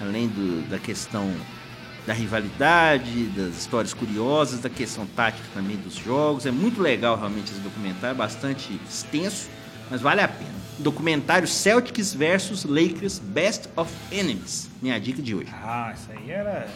[0.00, 1.30] além do- da questão
[2.06, 6.46] da rivalidade, das histórias curiosas, da questão tática também dos jogos.
[6.46, 9.48] É muito legal realmente esse documentário, bastante extenso,
[9.92, 10.50] mas vale a pena.
[10.78, 14.70] Documentário Celtics versus Lakers Best of Enemies.
[14.80, 15.50] Minha dica de hoje.
[15.52, 16.66] Ah, isso aí era.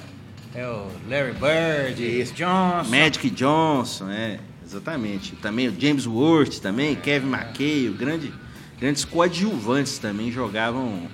[0.54, 2.90] É o Larry Bird, Johnson.
[2.90, 5.34] Magic Johnson, é, exatamente.
[5.36, 8.32] Também o James Worth também, Kevin McKay, o grande,
[8.78, 11.08] grandes coadjuvantes também jogavam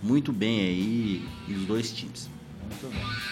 [0.00, 2.30] muito bem aí nos dois times.
[2.62, 3.27] Muito bem.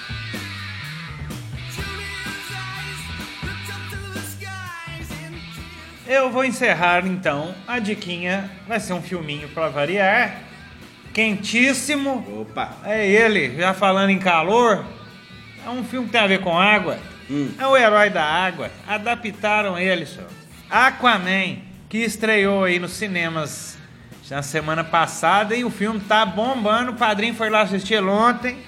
[6.09, 7.55] Eu vou encerrar então.
[7.67, 10.41] A diquinha vai ser um filminho pra variar.
[11.13, 12.43] Quentíssimo.
[12.43, 12.77] Opa!
[12.85, 14.85] É ele, já falando em calor.
[15.65, 16.99] É um filme que tem a ver com água.
[17.29, 17.51] Hum.
[17.59, 18.71] É o herói da água.
[18.87, 20.29] Adaptaram ele, senhor.
[20.71, 23.77] Aquaman, que estreou aí nos cinemas
[24.31, 26.93] na semana passada e o filme tá bombando.
[26.93, 28.59] O padrinho foi lá assistir ontem.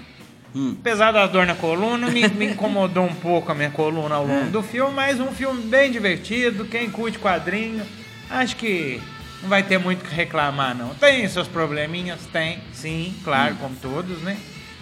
[0.54, 0.76] Hum.
[0.80, 4.50] Apesar das dor na coluna, me, me incomodou um pouco a minha coluna ao longo
[4.50, 6.64] do filme, mas um filme bem divertido.
[6.64, 7.84] Quem curte quadrinho,
[8.30, 9.00] acho que
[9.42, 10.94] não vai ter muito o que reclamar, não.
[10.94, 12.20] Tem seus probleminhas?
[12.32, 14.36] Tem, sim, claro, como todos, né?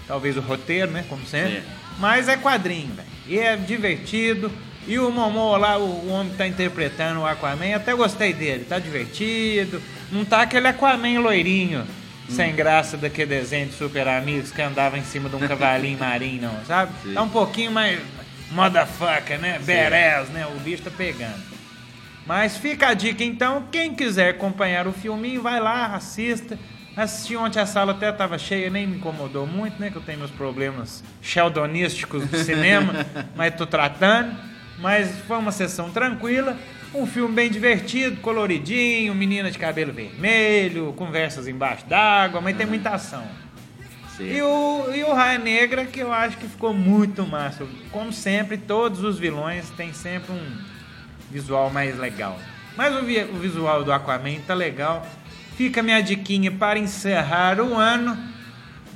[0.06, 1.04] Talvez o roteiro, né?
[1.08, 1.56] Como sempre.
[1.56, 1.62] É.
[1.98, 3.08] Mas é quadrinho, velho.
[3.26, 4.50] E é divertido.
[4.86, 8.64] E o Momo lá, o, o homem que tá interpretando o Aquaman, até gostei dele.
[8.64, 9.82] Tá divertido.
[10.12, 11.84] Não tá aquele Aquaman loirinho,
[12.28, 16.42] sem graça daquele desenho de Super Amigos que andava em cima de um cavalinho marinho,
[16.42, 16.92] não, sabe?
[17.02, 17.14] Sim.
[17.14, 18.00] Tá um pouquinho mais
[18.50, 19.58] motherfucker, né?
[19.58, 20.46] Badass, né?
[20.46, 21.56] O bicho tá pegando.
[22.26, 26.58] Mas fica a dica então, quem quiser acompanhar o filminho, vai lá, assista.
[26.96, 29.90] Assisti ontem a sala até tava cheia, nem me incomodou muito, né?
[29.90, 32.94] Que eu tenho meus problemas sheldonísticos do cinema,
[33.36, 34.34] mas tô tratando.
[34.78, 36.56] Mas foi uma sessão tranquila,
[36.94, 42.90] um filme bem divertido, coloridinho, menina de cabelo vermelho, conversas embaixo d'água, mas tem muita
[42.90, 43.26] ação.
[44.18, 47.66] E o, e o Raia Negra, que eu acho que ficou muito massa.
[47.90, 50.58] Como sempre, todos os vilões têm sempre um
[51.30, 52.38] visual mais legal.
[52.76, 55.06] Mas o, vi- o visual do Aquaman tá legal.
[55.56, 58.16] Fica a minha diquinha para encerrar o ano,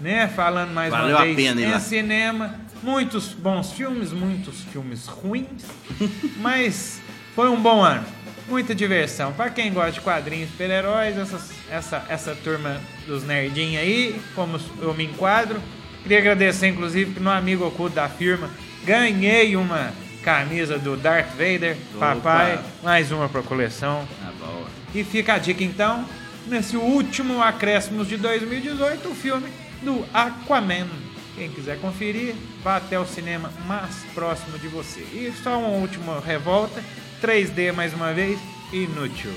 [0.01, 0.27] né?
[0.29, 2.55] Falando mais Valeu uma vez pena em cinema.
[2.83, 5.65] Muitos bons filmes, muitos filmes ruins,
[6.41, 7.03] mas
[7.41, 8.05] foi um bom ano.
[8.47, 9.33] Muita diversão.
[9.33, 14.93] Para quem gosta de quadrinhos super-heróis, essas- essa, essa turma dos nerdinhos aí, como eu
[14.93, 15.59] me enquadro.
[16.03, 18.51] Queria agradecer, inclusive, que no amigo oculto da firma
[18.85, 19.91] ganhei uma
[20.23, 22.15] camisa do Darth Vader, Opa.
[22.17, 22.61] papai.
[22.83, 24.07] Mais uma para coleção.
[24.23, 24.67] Tá bom.
[24.95, 26.05] E fica a dica então,
[26.47, 29.49] nesse último Acréscimos de 2018, o filme
[29.81, 30.89] do Aquaman.
[31.37, 35.01] Quem quiser conferir, vá até o cinema mais próximo de você.
[35.01, 36.83] E só uma última revolta,
[37.23, 38.39] 3D mais uma vez,
[38.73, 39.33] inútil.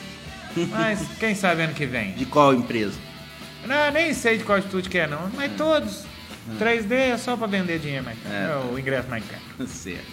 [0.69, 2.11] Mas quem sabe ano que vem.
[2.13, 2.97] De qual empresa?
[3.65, 6.03] Não, nem sei de qual estúdio que é não, mas todos.
[6.59, 8.51] 3D é só pra vender dinheiro, mas É.
[8.51, 9.41] é o ingresso mais caro.
[9.67, 10.03] certo.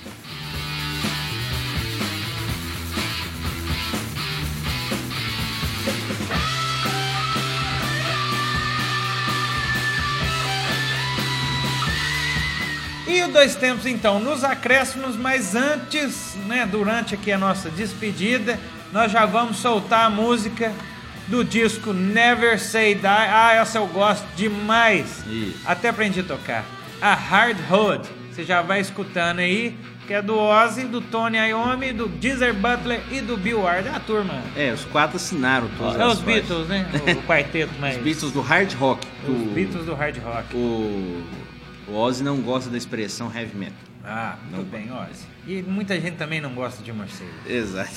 [13.20, 18.58] E o Dois Tempos, então, nos acréscimos, mas antes, né, durante aqui a nossa despedida,
[18.94, 20.72] nós já vamos soltar a música
[21.28, 23.06] do disco Never Say Die.
[23.06, 25.22] Ah, essa eu gosto demais.
[25.26, 25.58] Isso.
[25.66, 26.64] Até aprendi a tocar.
[26.98, 28.08] A Hard Road.
[28.32, 33.02] Você já vai escutando aí, que é do Ozzy, do Tony Iommi, do Geezer Butler
[33.10, 33.86] e do Bill Ward.
[33.86, 34.32] É a turma.
[34.56, 36.20] É, os quatro assinaram todas É os.
[36.20, 36.88] Beatles, né?
[37.06, 37.96] O, o quarteto, mas...
[37.98, 39.06] Os Beatles do hard rock.
[39.26, 40.56] que Os Beatles do hard rock.
[40.56, 41.22] O,
[41.90, 43.74] o Ozzy não gosta da expressão heavy metal.
[44.04, 45.26] Ah, tudo bem, Ozzy.
[45.46, 47.30] E muita gente também não gosta de morcego.
[47.46, 47.90] Exato.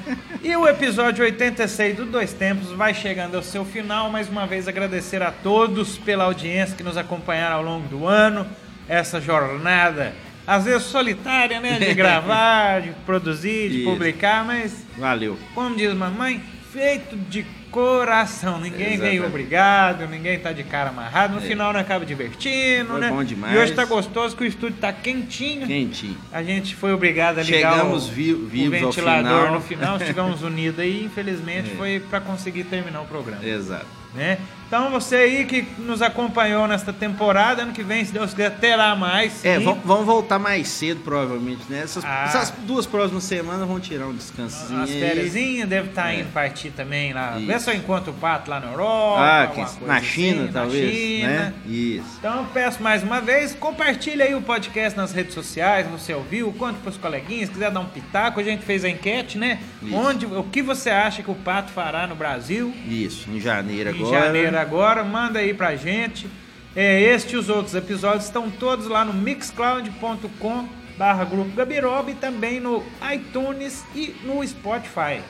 [0.42, 4.10] E o episódio 86 do Dois Tempos vai chegando ao seu final.
[4.10, 8.46] Mais uma vez agradecer a todos pela audiência que nos acompanharam ao longo do ano.
[8.88, 10.14] Essa jornada,
[10.46, 11.78] às vezes solitária, né?
[11.78, 13.90] De gravar, de produzir, de Isso.
[13.90, 15.36] publicar, mas Valeu.
[15.54, 16.40] como diz mamãe,
[16.70, 18.60] feito de coração.
[18.60, 19.00] Ninguém Exatamente.
[19.00, 21.34] veio obrigado, ninguém tá de cara amarrado.
[21.34, 23.08] No final nós acaba divertindo, Foi né?
[23.10, 23.54] bom demais.
[23.54, 25.66] E hoje tá gostoso que o estúdio tá quentinho.
[25.66, 26.16] Quentinho.
[26.32, 29.54] A gente foi obrigado a ligar Chegamos o, vi- o vivos ao ventilador final.
[29.54, 31.76] no final, estivemos unidos aí, infelizmente É.
[31.76, 33.44] foi para conseguir terminar o programa.
[33.44, 33.86] Exato.
[34.14, 34.38] Né?
[34.66, 38.96] Então você aí que nos acompanhou nesta temporada, ano que vem, se Deus quiser, terá
[38.96, 39.44] mais.
[39.44, 41.82] É, vão, vão voltar mais cedo, provavelmente, né?
[41.84, 42.24] Essas, Ah.
[42.26, 44.82] essas duas próximas semanas vão tirar um descansozinho.
[44.82, 46.20] As fériasinhas deve estar É.
[46.20, 47.36] indo partir também lá.
[47.38, 47.46] Isso.
[47.46, 49.20] Vê se eu encontro o pato lá na Europa.
[49.20, 51.28] Ah, que- coisa na China, assim, talvez, Na China.
[51.28, 51.54] né?
[51.66, 52.16] Isso.
[52.18, 56.78] Então peço mais uma vez, compartilha aí o podcast nas redes sociais, você ouviu, conte
[56.80, 59.60] pros coleguinhas, quiser dar um pitaco, a gente fez a enquete, né?
[59.80, 59.94] Isso.
[59.94, 64.00] Onde, o que você acha que o Pato fará no Brasil Isso, em janeiro em
[64.02, 64.24] agora.
[64.24, 65.04] janeiro agora?
[65.04, 66.28] Manda aí pra gente.
[66.74, 72.14] É, este e os outros episódios estão todos lá no mixcloud.com barra Grupo Gabiroba e
[72.14, 72.82] também no
[73.12, 75.22] iTunes e no Spotify.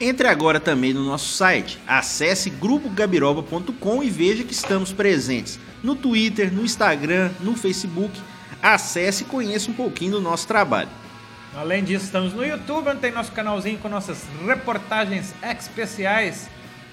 [0.00, 1.78] Entre agora também no nosso site.
[1.86, 8.20] Acesse grupogabiroba.com e veja que estamos presentes no Twitter, no Instagram, no Facebook.
[8.62, 10.88] Acesse e conheça um pouquinho do nosso trabalho.
[11.56, 16.48] Além disso, estamos no YouTube, onde tem nosso canalzinho com nossas reportagens especiais.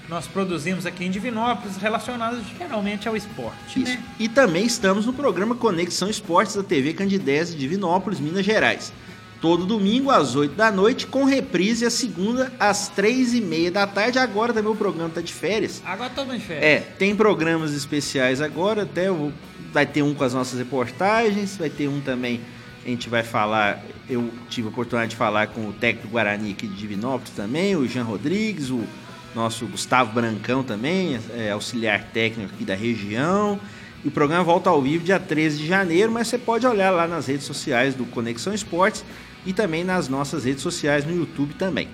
[0.08, 3.82] Nós produzimos aqui em Divinópolis, relacionadas geralmente ao esporte.
[3.82, 3.92] Isso.
[3.92, 4.02] Né?
[4.18, 8.92] E também estamos no programa Conexão Esportes da TV Candidez de Divinópolis, Minas Gerais.
[9.40, 13.86] Todo domingo às 8 da noite, com reprise a segunda às 3 e meia da
[13.86, 14.18] tarde.
[14.18, 15.82] Agora também o programa está de férias.
[15.84, 16.64] Agora estamos em férias.
[16.64, 19.32] É, tem programas especiais agora, até o-
[19.72, 22.40] vai ter um com as nossas reportagens, vai ter um também,
[22.84, 26.66] a gente vai falar, eu tive a oportunidade de falar com o técnico Guarani aqui
[26.68, 28.84] de Divinópolis também, o Jean Rodrigues, o
[29.34, 33.58] nosso Gustavo Brancão também, é, auxiliar técnico aqui da região.
[34.04, 37.06] E o programa volta ao vivo dia 13 de janeiro, mas você pode olhar lá
[37.06, 39.04] nas redes sociais do Conexão Esportes
[39.46, 41.88] e também nas nossas redes sociais no YouTube também.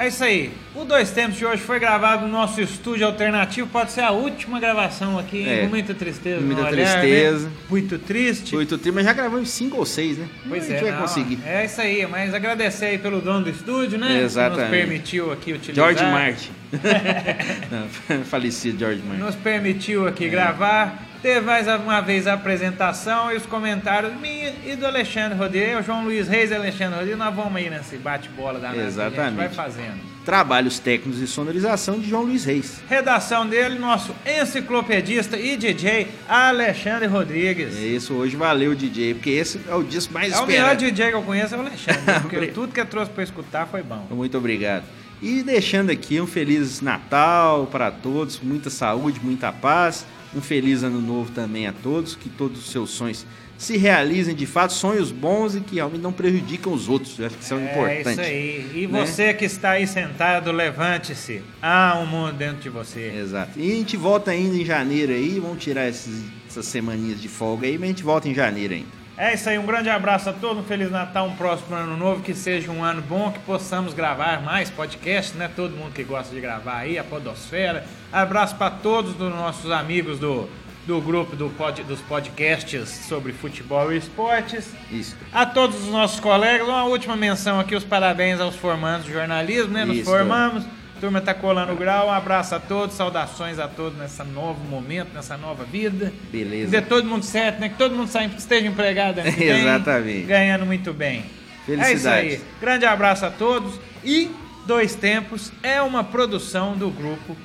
[0.00, 0.52] É isso aí.
[0.76, 3.66] O Dois Tempos de hoje foi gravado no nosso estúdio alternativo.
[3.66, 5.48] Pode ser a última gravação aqui, hein?
[5.50, 5.60] É.
[5.62, 6.40] com muita tristeza.
[6.40, 7.46] Muita olhar, tristeza.
[7.48, 7.52] né?
[7.68, 8.54] Muito triste.
[8.54, 10.28] Oito trimmas, já gravamos cinco ou seis, né?
[10.48, 11.40] Pois a gente é, vai não, conseguir.
[11.44, 14.06] É isso aí, mas agradecer aí pelo dono do estúdio, né?
[14.06, 14.60] Que Exatamente.
[14.60, 15.84] nos permitiu aqui utilizar.
[15.92, 16.50] George Martin.
[18.08, 19.24] Não, falecido George Martin.
[19.24, 20.28] Nos permitiu aqui É.
[20.28, 21.08] gravar.
[21.20, 25.84] Teve mais uma vez a apresentação e os comentários minha e do Alexandre Rodrigues.
[25.84, 29.20] João Luiz Reis e Alexandre Rodrigues, nós vamos aí nesse bate-bola da Exatamente.
[29.20, 29.98] A gente vai fazendo.
[30.24, 32.80] Trabalhos técnicos e sonorização de João Luiz Reis.
[32.88, 37.76] Redação dele, nosso enciclopedista e DJ Alexandre Rodrigues.
[37.76, 40.84] É isso, hoje valeu, DJ, porque esse é o disco mais É o melhor esperado.
[40.84, 42.00] DJ que eu conheço, é o Alexandre.
[42.22, 44.06] porque tudo que eu trouxe pra escutar foi bom.
[44.08, 44.84] Muito obrigado.
[45.20, 50.06] E deixando aqui um feliz Natal para todos, muita saúde, muita paz.
[50.34, 53.24] Um feliz ano novo também a todos, que todos os seus sonhos
[53.56, 57.18] se realizem de fato, sonhos bons e que realmente não prejudicam os outros.
[57.18, 58.10] Eu acho que isso é, É importante.
[58.10, 58.70] isso aí.
[58.74, 59.00] E né?
[59.06, 61.42] você que está aí sentado, levante-se.
[61.60, 63.10] Há um mundo dentro de você.
[63.18, 63.58] Exato.
[63.58, 67.66] E a gente volta ainda em janeiro aí, vamos tirar esses- essas semaninhas de folga
[67.66, 68.97] aí, mas a gente volta em janeiro ainda.
[69.20, 72.22] É isso aí, um grande abraço a todos, um Feliz Natal, um próximo ano novo,
[72.22, 75.50] que seja um ano bom, que possamos gravar mais podcasts, né?
[75.56, 77.84] Todo mundo que gosta de gravar aí, a Podosfera.
[78.12, 80.48] Abraço para todos dos nossos amigos do,
[80.86, 84.72] do grupo do pod, dos podcasts sobre futebol e esportes.
[84.88, 85.16] Isso.
[85.32, 89.72] A todos os nossos colegas, uma última menção aqui, os parabéns aos formandos de jornalismo,
[89.72, 89.84] né?
[89.84, 90.04] Nos Isso.
[90.08, 90.62] formamos,
[91.00, 95.12] turma tá colando o grau, um abraço a todos, saudações a todos nesse novo momento,
[95.14, 96.12] nessa nova vida.
[96.30, 96.70] Beleza.
[96.70, 97.68] Dê todo mundo certo, né?
[97.68, 100.26] Que todo mundo esteja empregado Exatamente.
[100.26, 101.24] Ganhando muito bem.
[101.68, 101.86] É isso aí.
[101.86, 102.40] Felicidades.
[102.60, 104.30] Grande abraço a todos e
[104.66, 107.36] Dois Tempos é uma produção do grupo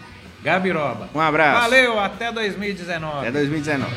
[0.43, 1.09] Gabiroba.
[1.15, 1.61] Um abraço.
[1.61, 3.19] Valeu, até 2019.
[3.19, 3.91] Até 2019.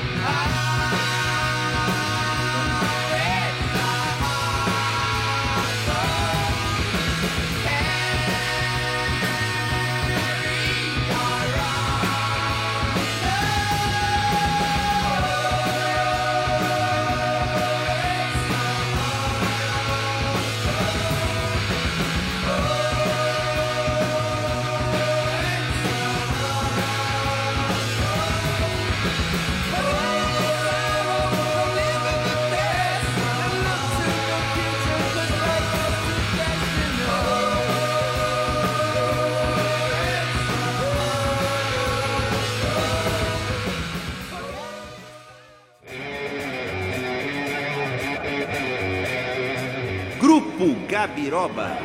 [51.16, 51.76] Gabiroba.